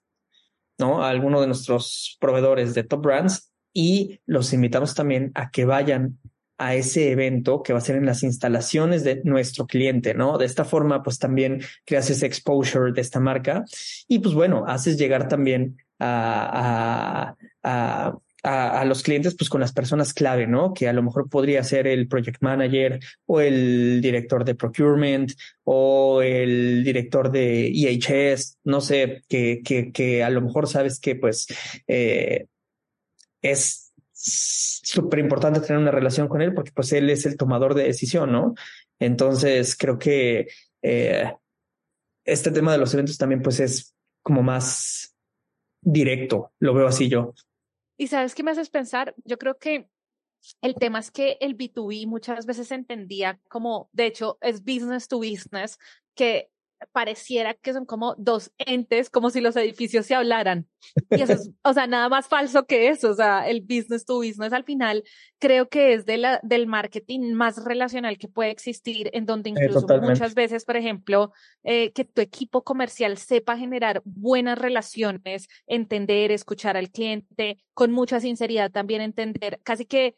¿no? 0.78 1.02
A 1.02 1.08
alguno 1.08 1.40
de 1.40 1.46
nuestros 1.46 2.18
proveedores 2.20 2.74
de 2.74 2.84
top 2.84 3.02
brands 3.02 3.50
y 3.72 4.20
los 4.26 4.52
invitamos 4.52 4.94
también 4.94 5.32
a 5.34 5.50
que 5.50 5.64
vayan 5.64 6.18
a 6.58 6.74
ese 6.74 7.10
evento 7.10 7.62
que 7.62 7.72
va 7.72 7.78
a 7.78 7.82
ser 7.82 7.96
en 7.96 8.06
las 8.06 8.22
instalaciones 8.22 9.04
de 9.04 9.20
nuestro 9.24 9.66
cliente, 9.66 10.14
¿no? 10.14 10.38
De 10.38 10.46
esta 10.46 10.64
forma, 10.64 11.02
pues 11.02 11.18
también 11.18 11.62
creas 11.84 12.10
ese 12.10 12.26
exposure 12.26 12.92
de 12.92 13.00
esta 13.00 13.20
marca 13.20 13.64
y 14.08 14.18
pues 14.20 14.34
bueno, 14.34 14.64
haces 14.66 14.96
llegar 14.98 15.28
también 15.28 15.78
a, 15.98 17.34
a, 17.62 18.12
a, 18.42 18.80
a, 18.80 18.84
los 18.84 19.02
clientes 19.02 19.34
pues 19.34 19.50
con 19.50 19.60
las 19.60 19.72
personas 19.72 20.14
clave, 20.14 20.46
¿no? 20.46 20.72
Que 20.72 20.88
a 20.88 20.92
lo 20.92 21.02
mejor 21.02 21.28
podría 21.28 21.62
ser 21.64 21.86
el 21.86 22.08
project 22.08 22.40
manager 22.40 23.00
o 23.26 23.40
el 23.40 24.00
director 24.00 24.44
de 24.44 24.54
procurement 24.54 25.32
o 25.64 26.22
el 26.22 26.84
director 26.84 27.30
de 27.30 27.68
EHS, 27.68 28.58
no 28.64 28.80
sé, 28.80 29.22
que, 29.28 29.62
que, 29.64 29.92
que 29.92 30.22
a 30.22 30.30
lo 30.30 30.40
mejor 30.42 30.68
sabes 30.68 31.00
que 31.00 31.16
pues 31.16 31.46
eh, 31.86 32.46
es 33.42 33.85
súper 34.26 35.20
importante 35.20 35.60
tener 35.60 35.78
una 35.78 35.90
relación 35.90 36.28
con 36.28 36.42
él 36.42 36.54
porque 36.54 36.72
pues 36.72 36.92
él 36.92 37.10
es 37.10 37.26
el 37.26 37.36
tomador 37.36 37.74
de 37.74 37.84
decisión, 37.84 38.32
¿no? 38.32 38.54
Entonces 38.98 39.76
creo 39.76 39.98
que 39.98 40.48
eh, 40.82 41.32
este 42.24 42.50
tema 42.50 42.72
de 42.72 42.78
los 42.78 42.92
eventos 42.94 43.18
también 43.18 43.42
pues 43.42 43.60
es 43.60 43.94
como 44.22 44.42
más 44.42 45.14
directo, 45.80 46.52
lo 46.58 46.74
veo 46.74 46.88
así 46.88 47.08
yo. 47.08 47.34
Y 47.96 48.08
sabes 48.08 48.34
qué 48.34 48.42
me 48.42 48.50
haces 48.50 48.70
pensar, 48.70 49.14
yo 49.24 49.38
creo 49.38 49.58
que 49.58 49.88
el 50.60 50.74
tema 50.74 50.98
es 50.98 51.10
que 51.10 51.38
el 51.40 51.56
B2B 51.56 52.06
muchas 52.06 52.46
veces 52.46 52.68
se 52.68 52.74
entendía 52.74 53.40
como, 53.48 53.88
de 53.92 54.06
hecho, 54.06 54.38
es 54.40 54.64
business 54.64 55.08
to 55.08 55.18
business, 55.18 55.78
que 56.14 56.50
pareciera 56.92 57.54
que 57.54 57.72
son 57.72 57.86
como 57.86 58.14
dos 58.16 58.52
entes, 58.58 59.10
como 59.10 59.30
si 59.30 59.40
los 59.40 59.56
edificios 59.56 60.06
se 60.06 60.14
hablaran. 60.14 60.66
Y 61.10 61.22
eso 61.22 61.32
es, 61.32 61.50
o 61.62 61.72
sea, 61.72 61.86
nada 61.86 62.08
más 62.08 62.28
falso 62.28 62.66
que 62.66 62.88
eso. 62.88 63.10
O 63.10 63.14
sea, 63.14 63.48
el 63.48 63.62
business 63.62 64.04
to 64.04 64.18
business 64.18 64.52
al 64.52 64.64
final 64.64 65.02
creo 65.38 65.68
que 65.68 65.94
es 65.94 66.06
de 66.06 66.18
la, 66.18 66.40
del 66.42 66.66
marketing 66.66 67.32
más 67.32 67.64
relacional 67.64 68.18
que 68.18 68.28
puede 68.28 68.50
existir, 68.50 69.10
en 69.12 69.26
donde 69.26 69.50
incluso 69.50 69.86
muchas 70.00 70.34
veces, 70.34 70.64
por 70.64 70.76
ejemplo, 70.76 71.32
eh, 71.64 71.92
que 71.92 72.04
tu 72.04 72.20
equipo 72.20 72.62
comercial 72.62 73.16
sepa 73.18 73.56
generar 73.56 74.02
buenas 74.04 74.58
relaciones, 74.58 75.48
entender, 75.66 76.30
escuchar 76.30 76.76
al 76.76 76.90
cliente, 76.90 77.58
con 77.74 77.92
mucha 77.92 78.20
sinceridad 78.20 78.70
también 78.70 79.00
entender, 79.00 79.60
casi 79.62 79.86
que 79.86 80.16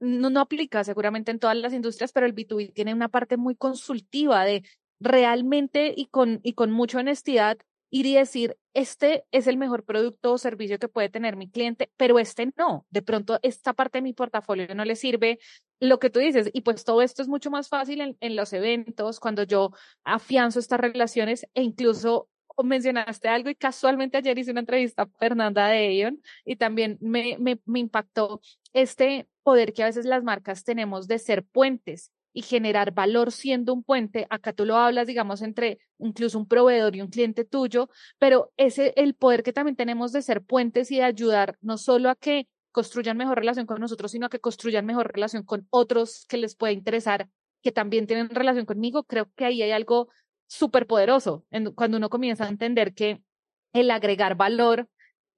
no, 0.00 0.30
no 0.30 0.40
aplica 0.40 0.84
seguramente 0.84 1.30
en 1.30 1.38
todas 1.38 1.56
las 1.56 1.72
industrias, 1.72 2.12
pero 2.12 2.26
el 2.26 2.34
B2B 2.34 2.72
tiene 2.72 2.94
una 2.94 3.08
parte 3.08 3.36
muy 3.36 3.56
consultiva 3.56 4.44
de 4.44 4.62
realmente 5.02 5.92
y 5.96 6.06
con, 6.06 6.40
y 6.42 6.54
con 6.54 6.70
mucha 6.70 6.98
honestidad 6.98 7.58
ir 7.90 8.06
y 8.06 8.14
decir, 8.14 8.56
este 8.72 9.24
es 9.32 9.46
el 9.46 9.58
mejor 9.58 9.84
producto 9.84 10.32
o 10.32 10.38
servicio 10.38 10.78
que 10.78 10.88
puede 10.88 11.10
tener 11.10 11.36
mi 11.36 11.50
cliente, 11.50 11.90
pero 11.98 12.18
este 12.18 12.50
no. 12.56 12.86
De 12.88 13.02
pronto, 13.02 13.38
esta 13.42 13.74
parte 13.74 13.98
de 13.98 14.02
mi 14.02 14.14
portafolio 14.14 14.74
no 14.74 14.86
le 14.86 14.96
sirve 14.96 15.38
lo 15.78 15.98
que 15.98 16.08
tú 16.08 16.18
dices. 16.18 16.48
Y 16.54 16.62
pues 16.62 16.84
todo 16.84 17.02
esto 17.02 17.20
es 17.20 17.28
mucho 17.28 17.50
más 17.50 17.68
fácil 17.68 18.16
en, 18.18 18.36
los 18.36 18.54
eventos, 18.54 19.20
cuando 19.20 19.42
yo 19.42 19.72
afianzo 20.04 20.58
estas 20.58 20.80
relaciones 20.80 21.46
e 21.54 21.62
incluso 21.62 22.28
mencionaste 22.62 23.28
algo 23.28 23.50
y 23.50 23.54
casualmente 23.54 24.18
ayer 24.18 24.38
hice 24.38 24.50
una 24.52 24.60
entrevista 24.60 25.02
a 25.02 25.08
Fernanda 25.18 25.68
de 25.68 26.00
Eon 26.00 26.22
y 26.44 26.56
también 26.56 26.98
me, 27.00 27.36
me, 27.38 27.60
me 27.64 27.80
impactó 27.80 28.40
este 28.72 29.26
poder 29.42 29.72
que 29.72 29.82
a 29.82 29.86
veces 29.86 30.04
las 30.04 30.22
marcas 30.22 30.62
tenemos 30.64 31.08
de 31.08 31.18
ser 31.18 31.44
puentes 31.44 32.10
y 32.32 32.42
generar 32.42 32.92
valor 32.92 33.32
siendo 33.32 33.72
un 33.72 33.82
puente. 33.82 34.26
Acá 34.30 34.52
tú 34.52 34.64
lo 34.64 34.76
hablas, 34.76 35.06
digamos, 35.06 35.42
entre 35.42 35.78
incluso 35.98 36.38
un 36.38 36.46
proveedor 36.46 36.96
y 36.96 37.00
un 37.00 37.08
cliente 37.08 37.44
tuyo, 37.44 37.88
pero 38.18 38.52
ese 38.56 38.92
el 38.96 39.14
poder 39.14 39.42
que 39.42 39.52
también 39.52 39.76
tenemos 39.76 40.12
de 40.12 40.22
ser 40.22 40.42
puentes 40.42 40.90
y 40.90 40.96
de 40.96 41.04
ayudar 41.04 41.56
no 41.60 41.78
solo 41.78 42.10
a 42.10 42.16
que 42.16 42.48
construyan 42.72 43.16
mejor 43.16 43.38
relación 43.38 43.66
con 43.66 43.80
nosotros, 43.80 44.10
sino 44.12 44.26
a 44.26 44.30
que 44.30 44.40
construyan 44.40 44.86
mejor 44.86 45.12
relación 45.12 45.44
con 45.44 45.66
otros 45.70 46.26
que 46.28 46.38
les 46.38 46.56
pueda 46.56 46.72
interesar, 46.72 47.28
que 47.62 47.70
también 47.70 48.06
tienen 48.06 48.30
relación 48.30 48.64
conmigo, 48.66 49.04
creo 49.04 49.30
que 49.36 49.44
ahí 49.44 49.62
hay 49.62 49.72
algo 49.72 50.08
súper 50.46 50.86
poderoso 50.86 51.44
cuando 51.74 51.96
uno 51.96 52.10
comienza 52.10 52.44
a 52.44 52.48
entender 52.48 52.94
que 52.94 53.22
el 53.72 53.90
agregar 53.90 54.36
valor 54.36 54.88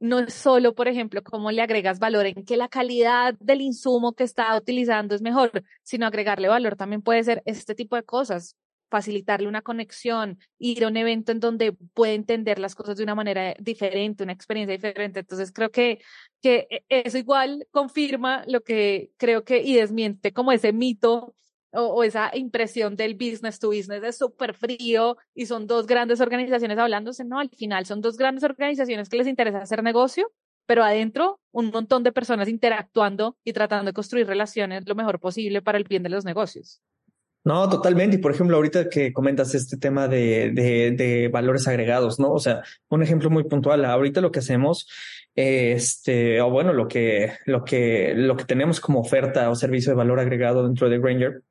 no 0.05 0.19
es 0.19 0.35
solo, 0.35 0.75
por 0.75 0.87
ejemplo, 0.87 1.23
cómo 1.23 1.51
le 1.51 1.62
agregas 1.62 1.99
valor 1.99 2.27
en 2.27 2.45
que 2.45 2.59
la 2.59 2.69
calidad 2.69 3.35
del 3.40 3.62
insumo 3.62 4.12
que 4.12 4.25
está 4.25 4.55
utilizando 4.55 5.14
es 5.14 5.23
mejor, 5.23 5.64
sino 5.83 6.07
agregarle 6.07 6.49
valor 6.49 6.77
también 6.77 7.01
puede 7.01 7.25
ser 7.25 7.43
este 7.47 7.75
tipo 7.75 7.97
de 7.97 8.03
cosas, 8.03 8.55
facilitarle 8.90 9.49
una 9.49 9.62
conexión, 9.62 10.38
ir 10.59 10.85
a 10.85 10.88
un 10.88 10.99
evento 10.99 11.33
en 11.33 11.40
donde 11.40 11.73
puede 11.95 12.12
entender 12.14 12.59
las 12.59 12.75
cosas 12.75 12.99
de 12.99 13.03
una 13.03 13.14
manera 13.14 13.55
diferente, 13.59 14.25
una 14.25 14.35
experiencia 14.35 14.77
diferente. 14.77 15.21
Entonces 15.21 15.51
creo 15.53 15.71
que, 15.71 16.01
que 16.43 16.67
e, 16.69 16.85
eso 16.90 17.17
igual 17.17 17.67
confirma 17.71 18.45
lo 18.47 18.61
que 18.61 19.11
creo 19.17 19.43
que 19.43 19.62
y 19.62 19.75
desmiente 19.75 20.35
como 20.35 20.53
ese 20.53 20.75
mito 20.75 21.35
o, 21.75 22.05
esa 22.05 22.31
impresión 22.35 22.97
del 22.97 23.15
business 23.15 23.59
to 23.59 23.69
business 23.69 24.03
es 24.03 24.19
súper 24.19 24.55
frío 24.55 25.17
y 25.35 25.47
son 25.47 25.67
dos 25.67 25.87
grandes 25.87 26.21
organizaciones 26.21 26.79
hablándose, 26.79 27.25
no, 27.25 27.39
al 27.39 27.51
final 27.51 27.87
son 27.87 28.01
dos 28.01 28.17
grandes 28.17 28.45
organizaciones 28.45 29.09
que 29.09 29.17
les 29.17 29.27
interesa 29.27 29.59
hacer 29.59 29.83
negocio, 29.83 30.33
pero 30.67 30.83
adentro 30.83 31.41
un 31.53 31.71
montón 31.71 32.03
de 32.03 32.13
personas 32.13 32.49
interactuando 32.49 33.37
y 33.45 33.53
tratando 33.53 33.87
de 33.87 33.93
construir 33.93 34.27
relaciones 34.27 34.87
lo 34.87 34.95
mejor 34.95 35.21
posible 35.21 35.63
para 35.63 35.79
el 35.79 35.85
bien 35.85 36.03
de 36.03 36.09
los 36.09 36.25
negocios. 36.25 36.81
No, 37.45 37.69
totalmente. 37.69 38.17
Y 38.17 38.21
por 38.21 38.33
ejemplo, 38.33 38.57
ahorita 38.57 38.89
que 38.89 39.13
comentas 39.13 39.55
este 39.55 39.77
tema 39.77 40.09
de, 40.09 40.51
de, 40.53 40.93
de, 40.93 41.29
valores 41.29 41.69
agregados, 41.69 42.19
¿no? 42.19 42.33
O 42.33 42.39
sea, 42.39 42.63
un 42.89 43.03
ejemplo 43.03 43.29
muy 43.29 43.45
puntual. 43.45 43.85
Ahorita 43.85 44.23
lo 44.23 44.33
que 44.33 44.39
hacemos, 44.39 44.89
este, 45.35 46.41
o 46.41 46.49
bueno, 46.49 46.73
lo 46.73 46.89
que, 46.89 47.33
lo 47.45 47.63
que, 47.63 48.15
lo 48.17 48.39
que 48.39 48.45
tenemos 48.45 48.81
como 48.81 49.01
oferta 49.01 49.51
o 49.51 49.55
servicio 49.57 49.93
de 49.93 49.97
valor 49.97 50.21
agregado 50.21 50.65
dentro 50.65 50.89
de 50.89 50.99
Granger 50.99 51.43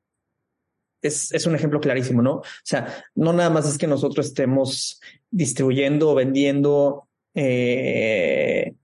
es, 1.06 1.32
es, 1.32 1.46
un 1.46 1.54
ejemplo 1.54 1.80
clarísimo, 1.80 2.22
¿no? 2.22 2.36
O 2.36 2.44
sea, 2.62 3.04
no 3.14 3.32
nada 3.32 3.50
más 3.50 3.68
es 3.68 3.78
que 3.78 3.86
nosotros 3.86 4.26
estemos 4.26 5.00
distribuyendo 5.30 6.10
o 6.10 6.14
vendiendo 6.14 7.08
eh, 7.34 8.74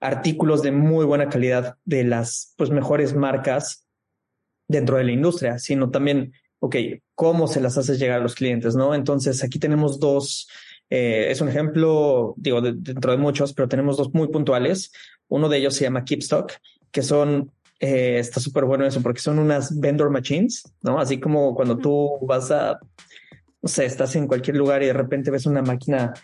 artículos 0.00 0.62
de 0.62 0.72
muy 0.72 1.04
buena 1.04 1.28
calidad 1.28 1.76
de 1.84 2.04
las 2.04 2.52
pues, 2.56 2.70
mejores 2.70 3.14
marcas 3.14 3.86
dentro 4.68 4.98
de 4.98 5.04
la 5.04 5.12
industria, 5.12 5.58
sino 5.58 5.90
también, 5.90 6.32
ok, 6.58 6.76
cómo 7.14 7.48
se 7.48 7.60
las 7.60 7.78
haces 7.78 7.98
llegar 7.98 8.20
a 8.20 8.22
los 8.22 8.34
clientes, 8.34 8.74
¿no? 8.74 8.94
Entonces, 8.94 9.42
aquí 9.42 9.58
tenemos 9.58 10.00
dos, 10.00 10.48
eh, 10.90 11.28
es 11.30 11.40
un 11.40 11.48
ejemplo, 11.48 12.34
digo, 12.36 12.60
dentro 12.60 13.12
de 13.12 13.18
muchos, 13.18 13.54
pero 13.54 13.68
tenemos 13.68 13.96
dos 13.96 14.12
muy 14.12 14.28
puntuales. 14.28 14.92
Uno 15.28 15.48
de 15.48 15.58
ellos 15.58 15.74
se 15.74 15.84
llama 15.84 16.04
Keepstock, 16.04 16.52
que 16.90 17.02
son 17.02 17.50
eh, 17.80 18.18
está 18.18 18.40
súper 18.40 18.64
bueno 18.64 18.86
eso 18.86 19.02
porque 19.02 19.20
son 19.20 19.38
unas 19.38 19.78
vendor 19.78 20.10
machines, 20.10 20.62
¿no? 20.82 20.98
Así 20.98 21.18
como 21.18 21.54
cuando 21.54 21.76
tú 21.76 22.18
vas 22.22 22.50
a, 22.50 22.78
no 23.62 23.68
sé, 23.68 23.84
estás 23.84 24.14
en 24.16 24.26
cualquier 24.26 24.56
lugar 24.56 24.82
y 24.82 24.86
de 24.86 24.92
repente 24.92 25.30
ves 25.30 25.46
una 25.46 25.62
máquina 25.62 26.14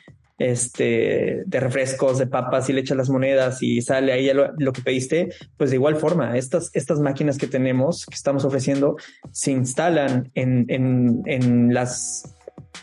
este, 0.40 1.42
de 1.44 1.60
refrescos, 1.60 2.18
de 2.18 2.26
papas 2.26 2.68
y 2.70 2.72
le 2.72 2.80
echas 2.80 2.96
las 2.96 3.10
monedas 3.10 3.62
y 3.62 3.82
sale 3.82 4.12
ahí 4.12 4.32
lo, 4.32 4.52
lo, 4.56 4.72
que 4.72 4.80
pediste, 4.80 5.28
pues 5.58 5.68
de 5.68 5.76
igual 5.76 5.96
forma, 5.96 6.36
estas, 6.38 6.70
estas 6.72 6.98
máquinas 6.98 7.36
que 7.36 7.46
tenemos, 7.46 8.06
que 8.06 8.14
estamos 8.14 8.46
ofreciendo, 8.46 8.96
se 9.32 9.52
instalan 9.52 10.30
en, 10.34 10.64
en, 10.68 11.22
en 11.26 11.74
las 11.74 12.36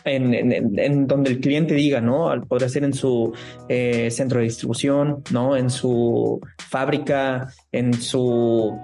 en, 0.04 1.06
donde 1.06 1.30
el 1.30 1.40
cliente 1.40 1.74
diga, 1.74 2.00
¿no? 2.00 2.30
Podría 2.48 2.68
ser 2.68 2.84
en 2.84 2.94
su 2.94 3.32
eh, 3.68 4.10
centro 4.10 4.38
de 4.38 4.44
distribución, 4.44 5.22
¿no? 5.30 5.56
En 5.56 5.70
su 5.70 6.40
fábrica, 6.58 7.48
en 7.72 7.94
su 7.94 8.78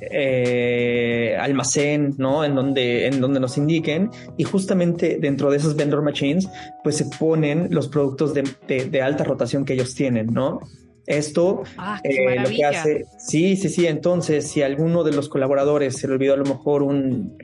eh, 0.00 1.36
almacén, 1.38 2.14
¿no? 2.16 2.44
En 2.44 2.54
donde, 2.54 3.06
en 3.06 3.20
donde 3.20 3.40
nos 3.40 3.58
indiquen 3.58 4.10
y 4.36 4.44
justamente 4.44 5.18
dentro 5.20 5.50
de 5.50 5.58
esos 5.58 5.76
vendor 5.76 6.02
machines, 6.02 6.48
pues 6.82 6.96
se 6.96 7.06
ponen 7.18 7.68
los 7.70 7.88
productos 7.88 8.32
de, 8.34 9.02
alta 9.02 9.24
rotación 9.24 9.64
que 9.64 9.74
ellos 9.74 9.94
tienen, 9.94 10.32
¿no? 10.32 10.60
Esto 11.06 11.64
ah, 11.76 12.00
eh, 12.02 12.40
lo 12.40 12.48
que 12.48 12.64
hace, 12.64 13.04
sí, 13.18 13.56
sí, 13.56 13.68
sí. 13.68 13.86
Entonces, 13.86 14.48
si 14.50 14.62
alguno 14.62 15.04
de 15.04 15.12
los 15.12 15.28
colaboradores 15.28 15.96
se 15.96 16.08
le 16.08 16.14
olvidó 16.14 16.32
a 16.32 16.38
lo 16.38 16.46
mejor 16.46 16.82
un 16.82 17.36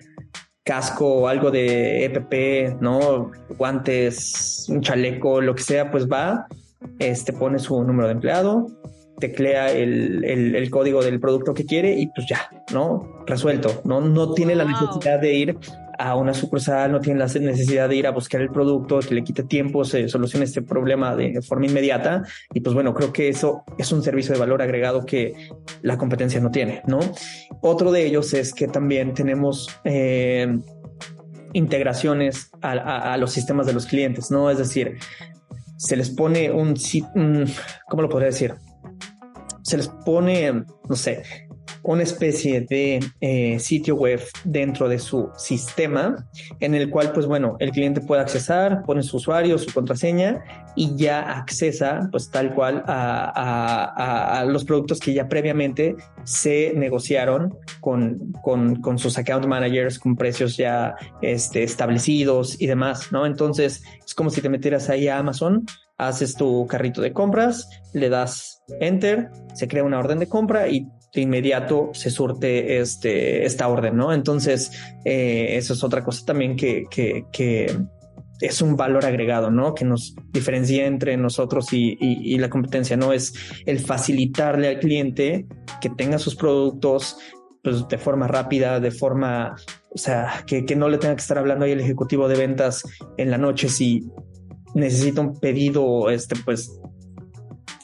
casco 0.65 1.07
o 1.07 1.29
algo 1.29 1.51
de 1.51 2.05
EPP, 2.05 2.81
¿no? 2.81 3.31
Guantes, 3.57 4.67
un 4.69 4.81
chaleco, 4.81 5.41
lo 5.41 5.55
que 5.55 5.63
sea, 5.63 5.91
pues 5.91 6.09
va, 6.09 6.47
este 6.99 7.33
pone 7.33 7.59
su 7.59 7.83
número 7.83 8.09
de 8.09 8.15
empleado, 8.15 8.67
teclea 9.19 9.71
el, 9.73 10.25
el, 10.25 10.71
código 10.71 11.03
del 11.03 11.21
producto 11.21 11.55
que 11.55 11.65
quiere 11.65 11.99
y 11.99 12.07
pues 12.09 12.27
ya, 12.29 12.49
¿no? 12.73 13.23
Resuelto, 13.27 13.83
¿no? 13.85 14.01
No 14.01 14.33
tiene 14.33 14.55
la 14.55 14.65
necesidad 14.65 15.21
de 15.21 15.35
ir 15.35 15.59
a 16.01 16.17
una 16.17 16.35
sucursal, 16.35 16.93
no 16.93 17.01
tiene 17.01 17.21
la 17.21 17.27
necesidad 17.27 17.89
de 17.89 17.97
ir 17.97 18.07
a 18.07 18.11
buscar 18.11 18.41
el 18.41 18.51
producto, 18.51 19.01
que 19.01 19.15
le 19.15 19.23
quite 19.23 19.43
tiempo, 19.43 19.85
se 19.85 20.09
solucione 20.09 20.45
este 20.45 20.63
problema 20.63 21.15
de 21.15 21.43
forma 21.43 21.67
inmediata. 21.67 22.23
Y 22.55 22.61
pues 22.61 22.75
bueno, 22.75 22.95
creo 22.95 23.13
que 23.13 23.29
eso 23.29 23.65
es 23.79 23.93
un 23.93 24.03
servicio 24.03 24.33
de 24.33 24.41
valor 24.41 24.63
agregado 24.63 25.05
que 25.05 25.35
la 25.83 25.99
competencia 25.99 26.41
no 26.41 26.51
tiene, 26.51 26.83
¿no? 26.87 27.01
Otro 27.61 27.93
de 27.93 28.07
ellos 28.07 28.33
es 28.35 28.53
que 28.55 28.69
también 28.69 29.15
tenemos... 29.15 29.69
Eh, 29.85 30.59
integraciones 31.53 32.53
a, 32.63 33.17
los 33.17 33.33
sistemas 33.33 33.67
de 33.67 33.73
los 33.73 33.87
clientes, 33.87 34.31
¿no? 34.31 34.53
Es 34.53 34.59
decir, 34.59 34.99
se 35.79 35.97
les 35.97 36.09
pone 36.09 36.53
un, 36.53 36.77
un 37.17 37.45
¿cómo 37.89 38.03
lo 38.03 38.09
podría 38.09 38.29
decir? 38.29 38.55
se 39.63 39.77
les 39.77 39.89
pone, 39.89 40.65
no 40.89 40.97
sé, 40.97 41.23
una 41.83 42.03
especie 42.03 42.63
de 42.63 43.01
eh, 43.21 43.59
sitio 43.59 43.97
web 43.97 44.21
dentro 44.45 44.89
de 44.89 44.99
su 44.99 45.31
sistema 45.37 46.27
en 46.61 46.75
el 46.75 46.91
cual, 46.91 47.13
pues 47.13 47.27
bueno, 47.27 47.57
el 47.59 47.71
cliente 47.71 48.01
puede 48.01 48.21
accesar, 48.21 48.83
pone 48.85 49.03
su 49.03 49.17
usuario, 49.17 49.59
su 49.59 49.73
contraseña 49.73 50.43
y 50.77 50.95
ya 50.97 51.39
accesa, 51.39 52.09
pues 52.11 52.31
tal 52.31 52.55
cual, 52.55 52.85
a, 52.87 54.45
los 54.47 54.65
productos 54.65 55.01
que 55.01 55.15
ya 55.15 55.29
previamente 55.29 55.97
se 56.25 56.73
negociaron 56.75 57.55
con, 57.81 58.33
con, 58.43 58.99
sus 58.99 59.19
account 59.19 59.47
managers 59.47 59.99
con 59.99 60.17
precios 60.17 60.57
ya 60.57 60.95
este, 61.23 61.63
establecidos 61.63 62.61
y 62.61 62.67
demás, 62.67 63.13
¿no? 63.13 63.27
Entonces, 63.27 63.83
es 64.05 64.15
como 64.15 64.31
si 64.31 64.41
te 64.41 64.49
metieras 64.49 64.91
ahí 64.91 65.09
a 65.09 65.19
Amazon, 65.19 65.65
haces 65.99 66.35
tu 66.35 66.67
carrito 66.67 67.01
de 67.01 67.13
compras, 67.13 67.69
le 67.93 68.09
das 68.09 68.63
enter, 68.81 69.31
se 69.55 69.69
crea 69.69 69.85
una 69.85 69.99
orden 69.99 70.19
de 70.19 70.29
compra 70.29 70.69
y 70.69 70.89
de 71.13 71.21
inmediato 71.21 71.91
se 71.93 72.11
surte 72.11 72.79
este, 72.79 73.45
esta 73.45 73.69
orden, 73.69 73.97
¿no? 73.97 74.13
Entonces, 74.13 74.71
eh, 75.05 75.57
eso 75.57 75.73
es 75.73 75.83
otra 75.83 76.05
cosa 76.05 76.25
también 76.25 76.57
que, 76.57 76.85
que, 76.91 77.25
que, 77.33 77.77
es 78.41 78.63
un 78.63 78.75
valor 78.75 79.05
agregado, 79.05 79.51
¿no? 79.51 79.75
Que 79.75 79.85
nos 79.85 80.15
diferencia 80.33 80.87
entre 80.87 81.15
nosotros 81.19 81.75
y, 81.75 81.99
y, 82.01 82.39
la 82.39 82.49
competencia, 82.49 82.97
¿no? 82.97 83.13
Es 83.13 83.35
el 83.67 83.81
facilitarle 83.81 84.69
al 84.69 84.79
cliente 84.79 85.47
que 85.83 85.91
tenga 85.91 86.19
sus 86.19 86.37
productos 86.37 87.19
pues, 87.63 87.87
de 87.87 87.99
forma 87.99 88.29
rápida, 88.29 88.81
de 88.81 88.93
forma, 88.93 89.57
o 89.91 89.99
sea, 89.99 90.43
que, 90.47 90.65
que 90.65 90.75
no 90.75 90.89
le 90.89 90.97
tenga 90.97 91.17
que 91.17 91.21
estar 91.21 91.37
hablando 91.37 91.67
ahí 91.67 91.73
el 91.73 91.81
ejecutivo 91.81 92.29
de 92.29 92.39
ventas 92.39 92.83
en 93.19 93.31
la 93.31 93.37
noche 93.37 93.69
si 93.69 94.09
necesita 94.75 95.21
un 95.21 95.39
pedido, 95.39 96.09
este, 96.09 96.35
pues 96.43 96.81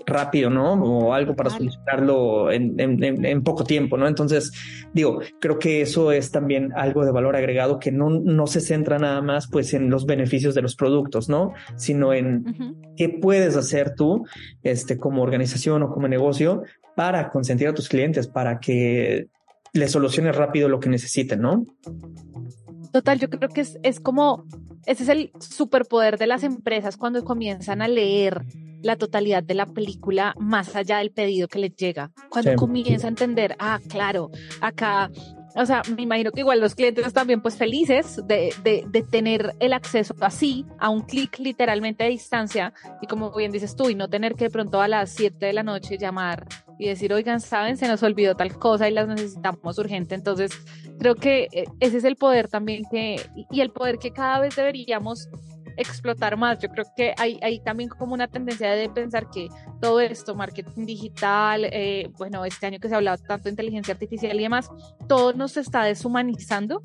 rápido, 0.06 0.48
¿no? 0.50 0.74
O 0.74 1.12
algo 1.12 1.34
para 1.34 1.50
solicitarlo 1.50 2.50
en, 2.50 3.42
poco 3.42 3.64
tiempo, 3.64 3.98
¿no? 3.98 4.06
Entonces, 4.06 4.52
digo, 4.94 5.20
creo 5.40 5.58
que 5.58 5.82
eso 5.82 6.12
es 6.12 6.30
también 6.30 6.72
algo 6.76 7.04
de 7.04 7.10
valor 7.10 7.36
agregado 7.36 7.78
que 7.78 7.90
no, 7.90 8.08
no 8.10 8.46
se 8.46 8.60
centra 8.60 8.98
nada 8.98 9.20
más 9.20 9.48
pues 9.48 9.74
en 9.74 9.90
los 9.90 10.06
beneficios 10.06 10.54
de 10.54 10.62
los 10.62 10.76
productos, 10.76 11.28
¿no? 11.28 11.52
Sino 11.76 12.14
en 12.14 12.76
qué 12.96 13.08
puedes 13.08 13.56
hacer 13.56 13.94
tú, 13.94 14.24
este, 14.62 14.96
como 14.96 15.22
organización 15.22 15.82
o 15.82 15.90
como 15.90 16.08
negocio 16.08 16.62
para 16.94 17.30
consentir 17.30 17.68
a 17.68 17.74
tus 17.74 17.88
clientes, 17.88 18.28
para 18.28 18.60
que 18.60 19.28
les 19.72 19.90
soluciones 19.90 20.34
rápido 20.36 20.68
lo 20.68 20.80
que 20.80 20.88
necesiten, 20.88 21.40
¿no? 21.40 21.66
Total, 22.92 23.18
yo 23.18 23.28
creo 23.28 23.50
que 23.50 23.60
es, 23.60 23.78
es 23.82 24.00
como, 24.00 24.46
ese 24.86 25.02
es 25.02 25.08
el 25.08 25.30
superpoder 25.40 26.16
de 26.16 26.26
las 26.26 26.44
empresas 26.44 26.96
cuando 26.96 27.24
comienzan 27.24 27.82
a 27.82 27.88
leer 27.88 28.46
la 28.87 28.96
totalidad 28.96 29.42
de 29.42 29.55
la 29.55 29.66
película 29.66 30.35
más 30.38 30.75
allá 30.77 30.99
del 30.99 31.11
pedido 31.11 31.49
que 31.49 31.59
les 31.59 31.75
llega. 31.77 32.12
Cuando 32.31 32.55
comienza 32.55 33.07
a 33.07 33.11
entender, 33.11 33.57
ah, 33.59 33.81
claro, 33.88 34.31
acá 34.61 35.11
o 35.59 35.64
sea, 35.64 35.81
me 35.96 36.03
imagino 36.03 36.33
que 36.33 36.40
igual 36.40 36.61
los 36.61 36.75
clientes 36.75 37.11
también 37.14 37.40
pues 37.40 37.57
felices 37.57 38.20
de, 38.27 38.55
de, 38.62 38.85
de 38.87 39.03
tener 39.03 39.55
el 39.59 39.72
acceso 39.72 40.14
así, 40.20 40.66
a 40.79 40.90
un 40.90 41.01
clic 41.01 41.38
literalmente 41.38 42.05
a 42.05 42.09
distancia, 42.09 42.75
y 43.01 43.07
como 43.07 43.35
bien 43.35 43.53
dices 43.53 43.75
tú, 43.75 43.88
y 43.88 43.94
no 43.94 44.09
tener 44.09 44.35
que 44.35 44.44
de 44.44 44.51
pronto 44.51 44.83
a 44.83 44.88
las 44.88 45.11
7 45.14 45.46
de 45.46 45.53
la 45.55 45.62
noche 45.62 45.96
llamar 45.96 46.46
y 46.79 46.88
decir, 46.88 47.12
oigan, 47.14 47.40
saben, 47.40 47.79
se 47.79 47.88
nos 47.88 48.03
olvidó 48.03 48.35
tal 48.35 48.59
cosa 48.59 48.87
y 48.87 48.92
las 48.92 49.09
necesitamos 49.09 49.79
urgente. 49.79 50.14
Entonces, 50.14 50.53
creo 50.99 51.14
que 51.14 51.49
eh, 51.53 51.64
ese 51.81 51.96
es 51.96 52.05
el 52.05 52.16
poder 52.16 52.49
también 52.49 52.85
que, 52.90 53.16
y 53.51 53.61
el 53.62 53.70
poder 53.70 53.99
que 53.99 54.11
cada 54.11 54.40
vez 54.40 54.57
deberíamos 54.57 55.31
explotar 55.76 56.36
más. 56.36 56.58
Yo 56.58 56.68
creo 56.68 56.84
que 56.96 57.14
hay, 57.18 57.38
hay 57.42 57.60
también 57.60 57.88
como 57.88 58.14
una 58.14 58.28
tendencia 58.28 58.70
de 58.72 58.88
pensar 58.88 59.28
que 59.30 59.48
todo 59.80 60.00
esto, 60.00 60.34
marketing 60.34 60.86
digital, 60.86 61.64
eh, 61.64 62.10
bueno, 62.16 62.44
este 62.44 62.66
año 62.66 62.78
que 62.78 62.88
se 62.88 62.94
ha 62.94 62.98
hablado 62.98 63.18
tanto 63.18 63.44
de 63.44 63.50
inteligencia 63.50 63.94
artificial 63.94 64.38
y 64.38 64.42
demás, 64.42 64.70
todo 65.08 65.32
nos 65.32 65.56
está 65.56 65.84
deshumanizando 65.84 66.80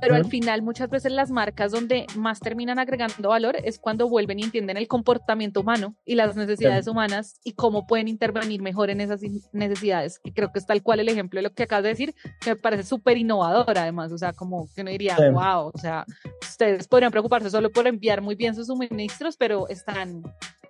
pero 0.00 0.14
al 0.14 0.26
final 0.26 0.62
muchas 0.62 0.90
veces 0.90 1.12
las 1.12 1.30
marcas 1.30 1.72
donde 1.72 2.06
más 2.16 2.40
terminan 2.40 2.78
agregando 2.78 3.28
valor 3.28 3.56
es 3.62 3.78
cuando 3.78 4.08
vuelven 4.08 4.38
y 4.38 4.44
entienden 4.44 4.76
el 4.76 4.88
comportamiento 4.88 5.60
humano 5.60 5.96
y 6.04 6.14
las 6.14 6.36
necesidades 6.36 6.86
humanas 6.86 7.40
y 7.44 7.52
cómo 7.52 7.86
pueden 7.86 8.08
intervenir 8.08 8.62
mejor 8.62 8.90
en 8.90 9.00
esas 9.00 9.20
necesidades. 9.52 10.20
Y 10.24 10.32
creo 10.32 10.52
que 10.52 10.58
es 10.58 10.66
tal 10.66 10.82
cual 10.82 11.00
el 11.00 11.08
ejemplo 11.08 11.38
de 11.38 11.42
lo 11.42 11.52
que 11.52 11.64
acabas 11.64 11.84
de 11.84 11.90
decir, 11.90 12.14
que 12.40 12.50
me 12.50 12.56
parece 12.56 12.84
súper 12.84 13.16
innovador 13.16 13.76
además, 13.76 14.12
o 14.12 14.18
sea, 14.18 14.32
como 14.32 14.68
que 14.74 14.82
uno 14.82 14.90
diría, 14.90 15.16
wow, 15.32 15.70
o 15.72 15.78
sea, 15.78 16.04
ustedes 16.42 16.88
podrían 16.88 17.10
preocuparse 17.10 17.50
solo 17.50 17.70
por 17.70 17.86
enviar 17.86 18.20
muy 18.20 18.34
bien 18.34 18.54
sus 18.54 18.66
suministros, 18.66 19.36
pero 19.36 19.68
están 19.68 20.22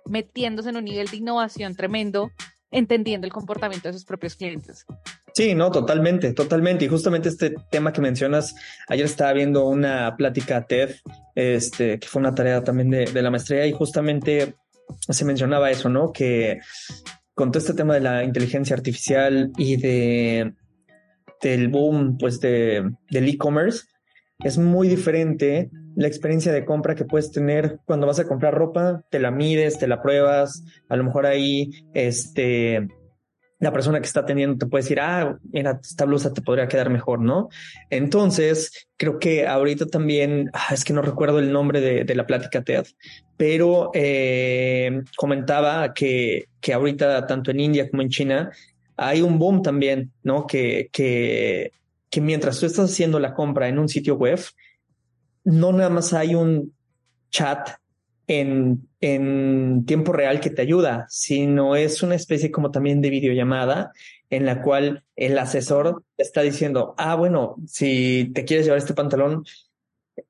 metiéndose 0.05 0.69
en 0.69 0.77
un 0.77 0.85
nivel 0.85 1.07
de 1.07 1.17
innovación 1.17 1.75
tremendo, 1.75 2.29
entendiendo 2.71 3.25
el 3.25 3.33
comportamiento 3.33 3.87
de 3.87 3.93
sus 3.93 4.05
propios 4.05 4.35
clientes. 4.35 4.85
Sí, 5.35 5.53
no, 5.53 5.69
totalmente, 5.69 6.31
totalmente. 6.33 6.85
Y 6.85 6.87
justamente 6.87 7.27
este 7.27 7.55
tema 7.69 7.91
que 7.91 7.99
mencionas, 7.99 8.55
ayer 8.87 9.03
estaba 9.03 9.33
viendo 9.33 9.67
una 9.67 10.15
plática 10.15 10.65
TED, 10.65 10.95
este, 11.35 11.99
que 11.99 12.07
fue 12.07 12.21
una 12.21 12.33
tarea 12.33 12.63
también 12.63 12.89
de, 12.89 13.21
la 13.21 13.29
maestría 13.29 13.67
y 13.67 13.73
justamente 13.73 14.55
se 15.09 15.25
mencionaba 15.25 15.71
eso, 15.71 15.89
¿no? 15.89 16.13
Que 16.13 16.61
con 17.33 17.51
todo 17.51 17.59
este 17.59 17.73
tema 17.73 17.95
de 17.95 17.99
la 17.99 18.23
inteligencia 18.23 18.77
artificial 18.77 19.51
y 19.57 19.75
de 19.75 20.53
del 21.41 21.67
boom, 21.67 22.17
pues, 22.17 22.39
de, 22.39 22.89
del 23.11 23.27
e-commerce, 23.27 23.83
es 24.39 24.57
muy 24.57 24.87
diferente 24.87 25.69
la 25.97 26.07
experiencia 26.07 26.53
de 26.53 26.63
compra 26.63 26.95
que 26.95 27.03
puedes 27.03 27.31
tener 27.31 27.79
cuando 27.85 28.07
vas 28.07 28.19
a 28.19 28.25
comprar 28.25 28.53
ropa, 28.53 29.03
te 29.11 29.19
la 29.19 29.31
mides, 29.31 29.77
te 29.77 29.87
la 29.87 30.01
pruebas, 30.01 30.63
a 30.87 30.95
lo 30.95 31.03
mejor 31.03 31.25
ahí, 31.25 31.71
este, 31.93 32.87
la 33.65 33.73
persona 33.73 33.99
que 33.99 34.05
está 34.05 34.23
teniendo 34.23 34.59
te 34.59 34.67
puede 34.67 34.83
decir, 34.83 34.99
ah, 34.99 35.39
mira, 35.51 35.79
esta 35.81 36.05
blusa 36.05 36.31
te 36.31 36.43
podría 36.43 36.67
quedar 36.67 36.91
mejor, 36.91 37.19
¿no? 37.19 37.49
Entonces, 37.89 38.87
creo 38.95 39.17
que 39.17 39.47
ahorita 39.47 39.87
también, 39.87 40.51
ah, 40.53 40.67
es 40.71 40.85
que 40.85 40.93
no 40.93 41.01
recuerdo 41.01 41.39
el 41.39 41.51
nombre 41.51 41.81
de, 41.81 42.15
la 42.15 42.27
plática 42.27 42.61
TED, 42.61 42.85
pero 43.37 43.89
eh, 43.95 45.01
comentaba 45.17 45.95
que, 45.95 46.45
que 46.61 46.73
ahorita 46.73 47.25
tanto 47.25 47.49
en 47.49 47.59
India 47.59 47.89
como 47.89 48.03
en 48.03 48.09
China 48.09 48.51
hay 48.97 49.21
un 49.21 49.39
boom 49.39 49.63
también, 49.63 50.11
¿no? 50.21 50.45
Que, 50.45 50.89
que, 50.91 51.71
que 52.11 52.21
mientras 52.21 52.59
tú 52.59 52.67
estás 52.67 52.91
haciendo 52.91 53.19
la 53.19 53.33
compra 53.33 53.67
en 53.67 53.79
un 53.79 53.89
sitio 53.89 54.15
web, 54.15 54.39
no 55.43 55.73
nada 55.73 55.89
más 55.89 56.13
hay 56.13 56.35
un 56.35 56.71
chat 57.31 57.71
en, 58.27 58.87
en 59.01 59.85
tiempo 59.85 60.13
real 60.13 60.39
que 60.39 60.49
te 60.49 60.61
ayuda, 60.61 61.05
sino 61.09 61.75
es 61.75 62.03
una 62.03 62.15
especie 62.15 62.51
como 62.51 62.71
también 62.71 63.01
de 63.01 63.09
videollamada 63.09 63.91
en 64.29 64.45
la 64.45 64.61
cual 64.61 65.03
el 65.15 65.37
asesor 65.37 66.03
está 66.17 66.41
diciendo, 66.41 66.95
ah, 66.97 67.15
bueno, 67.15 67.55
si 67.67 68.31
te 68.33 68.43
quieres 68.45 68.65
llevar 68.65 68.79
este 68.79 68.93
pantalón, 68.93 69.45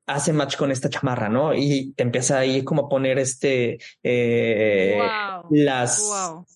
hace 0.06 0.34
match 0.34 0.58
con 0.58 0.72
esta 0.72 0.90
chamarra, 0.90 1.30
¿no? 1.30 1.54
Y 1.54 1.94
te 1.94 2.04
empieza 2.04 2.40
ahí 2.40 2.64
como 2.64 2.84
a 2.84 2.90
poner 2.90 3.20
este, 3.20 3.80
eh, 4.04 5.00
las 5.50 6.04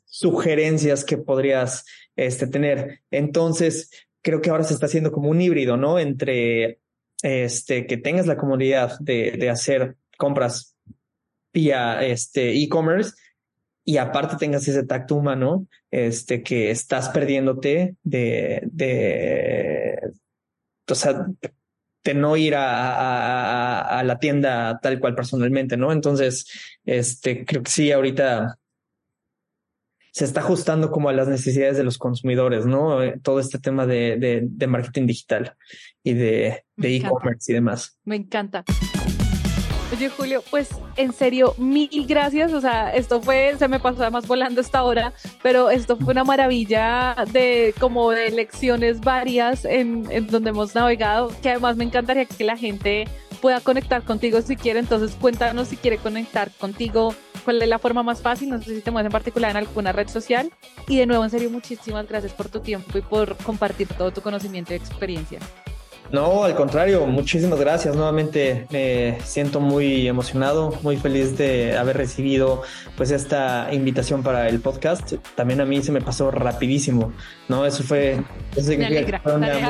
sugerencias 0.05 1.05
que 1.05 1.17
podrías 1.17 1.85
este, 2.15 2.47
tener. 2.47 3.01
Entonces, 3.11 3.91
creo 4.21 4.41
que 4.41 4.49
ahora 4.49 4.63
se 4.63 4.73
está 4.73 4.87
haciendo 4.87 5.11
como 5.11 5.29
un 5.29 5.41
híbrido, 5.41 5.77
¿no? 5.77 5.99
Entre 5.99 6.79
este, 7.21 7.85
que 7.85 7.97
tengas 7.97 8.27
la 8.27 8.37
comodidad 8.37 8.99
de, 8.99 9.31
de 9.31 9.49
hacer 9.49 9.95
compras 10.17 10.75
vía 11.53 12.05
este 12.05 12.61
e-commerce 12.61 13.13
y 13.83 13.97
aparte 13.97 14.35
tengas 14.37 14.67
ese 14.67 14.83
tacto 14.83 15.15
humano, 15.15 15.65
este, 15.89 16.43
que 16.43 16.69
estás 16.69 17.09
perdiéndote 17.09 17.95
de, 18.03 18.61
de, 18.65 19.99
o 20.87 20.95
sea, 20.95 21.25
de 22.03 22.13
no 22.13 22.37
ir 22.37 22.55
a, 22.55 22.93
a, 22.93 23.99
a, 23.99 24.03
la 24.03 24.19
tienda 24.19 24.79
tal 24.79 24.99
cual 24.99 25.15
personalmente, 25.15 25.75
¿no? 25.75 25.91
Entonces, 25.91 26.47
este, 26.85 27.45
creo 27.45 27.63
que 27.63 27.71
sí, 27.71 27.91
ahorita 27.91 28.59
se 30.11 30.25
está 30.25 30.41
ajustando 30.41 30.91
como 30.91 31.09
a 31.09 31.13
las 31.13 31.27
necesidades 31.27 31.77
de 31.77 31.83
los 31.83 31.97
consumidores, 31.97 32.65
¿no? 32.65 33.01
Eh, 33.01 33.19
todo 33.23 33.39
este 33.39 33.57
tema 33.57 33.85
de, 33.85 34.17
de, 34.17 34.41
de 34.43 34.67
marketing 34.67 35.07
digital 35.07 35.55
y 36.03 36.13
de 36.13 36.63
e-commerce 36.77 37.51
y 37.51 37.55
demás. 37.55 37.97
Me 38.03 38.17
encanta. 38.17 38.63
Oye, 39.91 40.09
Julio, 40.09 40.43
pues 40.51 40.69
en 40.97 41.13
serio, 41.13 41.55
mil 41.57 42.05
gracias. 42.07 42.53
O 42.53 42.61
sea, 42.61 42.93
esto 42.93 43.21
fue, 43.21 43.55
se 43.57 43.67
me 43.67 43.79
pasó 43.79 44.03
además 44.03 44.27
volando 44.27 44.61
esta 44.61 44.83
hora, 44.83 45.13
pero 45.41 45.71
esto 45.71 45.97
fue 45.97 46.13
una 46.13 46.23
maravilla 46.23 47.15
de 47.31 47.73
como 47.79 48.11
de 48.11 48.29
lecciones 48.29 49.01
varias 49.01 49.65
en, 49.65 50.05
en 50.11 50.27
donde 50.27 50.51
hemos 50.51 50.75
navegado, 50.75 51.31
que 51.41 51.49
además 51.49 51.75
me 51.75 51.85
encantaría 51.85 52.25
que 52.25 52.43
la 52.43 52.55
gente 52.55 53.07
pueda 53.41 53.61
conectar 53.61 54.03
contigo 54.03 54.39
si 54.43 54.55
quiere. 54.55 54.79
Entonces, 54.79 55.17
cuéntanos 55.19 55.69
si 55.69 55.77
quiere 55.77 55.97
conectar 55.97 56.51
contigo, 56.51 57.15
cuál 57.43 57.59
es 57.61 57.67
la 57.67 57.79
forma 57.79 58.03
más 58.03 58.21
fácil. 58.21 58.49
No 58.49 58.61
sé 58.61 58.75
si 58.75 58.81
te 58.81 58.91
mueves 58.91 59.07
en 59.07 59.11
particular 59.11 59.49
en 59.51 59.57
alguna 59.57 59.91
red 59.91 60.07
social. 60.07 60.51
Y 60.87 60.97
de 60.97 61.07
nuevo, 61.07 61.23
en 61.23 61.31
serio, 61.31 61.49
muchísimas 61.49 62.07
gracias 62.07 62.33
por 62.33 62.49
tu 62.49 62.59
tiempo 62.59 62.95
y 62.97 63.01
por 63.01 63.35
compartir 63.37 63.87
todo 63.87 64.11
tu 64.11 64.21
conocimiento 64.21 64.73
y 64.73 64.75
experiencia. 64.75 65.39
No, 66.11 66.43
al 66.43 66.55
contrario, 66.55 67.05
muchísimas 67.05 67.59
gracias. 67.59 67.95
Nuevamente 67.95 68.65
me 68.71 69.19
siento 69.23 69.59
muy 69.59 70.07
emocionado, 70.07 70.73
muy 70.81 70.97
feliz 70.97 71.37
de 71.37 71.77
haber 71.77 71.97
recibido 71.97 72.63
pues 72.97 73.11
esta 73.11 73.69
invitación 73.71 74.23
para 74.23 74.49
el 74.49 74.59
podcast. 74.59 75.13
También 75.35 75.61
a 75.61 75.65
mí 75.65 75.83
se 75.83 75.91
me 75.91 76.01
pasó 76.01 76.31
rapidísimo, 76.31 77.13
¿no? 77.47 77.65
Eso 77.65 77.83
fue... 77.83 78.23
Eso 78.55 78.71
me 78.75 78.87
alegra, 78.87 79.21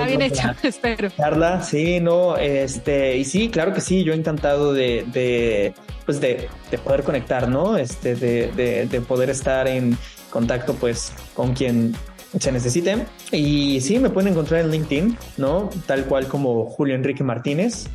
bien 0.06 0.22
hecha, 0.22 0.56
espero. 0.64 1.10
Charla, 1.10 1.62
sí, 1.62 2.00
no, 2.00 2.38
este, 2.38 3.18
y 3.18 3.26
sí, 3.26 3.50
claro 3.50 3.74
que 3.74 3.82
sí, 3.82 4.04
yo 4.04 4.14
encantado 4.14 4.74
de, 4.74 5.06
de 5.12 5.74
pues 6.06 6.22
de, 6.22 6.48
de, 6.72 6.78
poder 6.78 7.04
conectar, 7.04 7.50
¿no? 7.50 7.78
Este, 7.78 8.16
de, 8.16 8.52
de, 8.54 8.88
de 8.88 9.02
poder 9.02 9.30
estar 9.30 9.68
en 9.68 9.98
contacto 10.30 10.74
pues 10.76 11.12
con 11.34 11.54
quien 11.54 11.94
se 12.38 12.52
necesite. 12.52 13.06
Y 13.32 13.82
sí, 13.82 14.00
me 14.00 14.10
pueden 14.10 14.32
encontrar 14.32 14.62
en 14.62 14.72
LinkedIn, 14.72 15.18
¿no? 15.38 15.70
Tal 15.86 16.06
cual 16.06 16.28
como 16.28 16.66
Julio 16.66 16.96
Enrique 16.96 17.24
Martínez, 17.24 17.88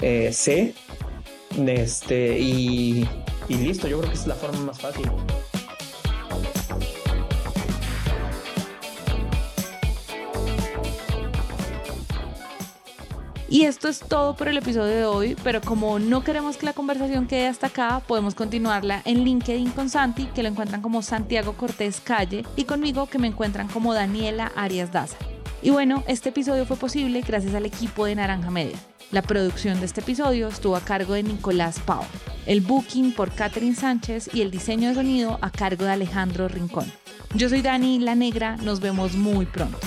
eh, 0.00 0.30
C. 0.32 0.74
Este, 1.66 2.38
y, 2.38 3.08
y 3.48 3.54
listo, 3.54 3.88
yo 3.88 3.98
creo 3.98 4.10
que 4.10 4.16
es 4.16 4.26
la 4.26 4.34
forma 4.34 4.60
más 4.60 4.80
fácil. 4.80 5.10
Y 13.52 13.64
esto 13.64 13.88
es 13.88 13.98
todo 13.98 14.36
por 14.36 14.46
el 14.46 14.58
episodio 14.58 14.94
de 14.94 15.04
hoy, 15.04 15.36
pero 15.42 15.60
como 15.60 15.98
no 15.98 16.22
queremos 16.22 16.56
que 16.56 16.66
la 16.66 16.72
conversación 16.72 17.26
quede 17.26 17.48
hasta 17.48 17.66
acá, 17.66 18.00
podemos 18.06 18.36
continuarla 18.36 19.02
en 19.04 19.24
LinkedIn 19.24 19.72
con 19.72 19.90
Santi, 19.90 20.26
que 20.26 20.44
lo 20.44 20.48
encuentran 20.48 20.82
como 20.82 21.02
Santiago 21.02 21.54
Cortés 21.54 22.00
Calle, 22.00 22.44
y 22.54 22.62
conmigo 22.62 23.08
que 23.08 23.18
me 23.18 23.26
encuentran 23.26 23.66
como 23.66 23.92
Daniela 23.92 24.52
Arias 24.54 24.92
Daza. 24.92 25.16
Y 25.62 25.70
bueno, 25.70 26.04
este 26.06 26.28
episodio 26.28 26.64
fue 26.64 26.76
posible 26.76 27.22
gracias 27.22 27.56
al 27.56 27.66
equipo 27.66 28.06
de 28.06 28.14
Naranja 28.14 28.52
Media. 28.52 28.78
La 29.10 29.22
producción 29.22 29.80
de 29.80 29.86
este 29.86 30.00
episodio 30.00 30.46
estuvo 30.46 30.76
a 30.76 30.80
cargo 30.80 31.14
de 31.14 31.24
Nicolás 31.24 31.80
Pau, 31.80 32.04
el 32.46 32.60
booking 32.60 33.14
por 33.14 33.32
Catherine 33.32 33.74
Sánchez 33.74 34.30
y 34.32 34.42
el 34.42 34.52
diseño 34.52 34.90
de 34.90 34.94
sonido 34.94 35.40
a 35.42 35.50
cargo 35.50 35.86
de 35.86 35.90
Alejandro 35.90 36.46
Rincón. 36.46 36.86
Yo 37.34 37.48
soy 37.48 37.62
Dani 37.62 37.98
La 37.98 38.14
Negra, 38.14 38.58
nos 38.58 38.78
vemos 38.78 39.16
muy 39.16 39.44
pronto. 39.46 39.78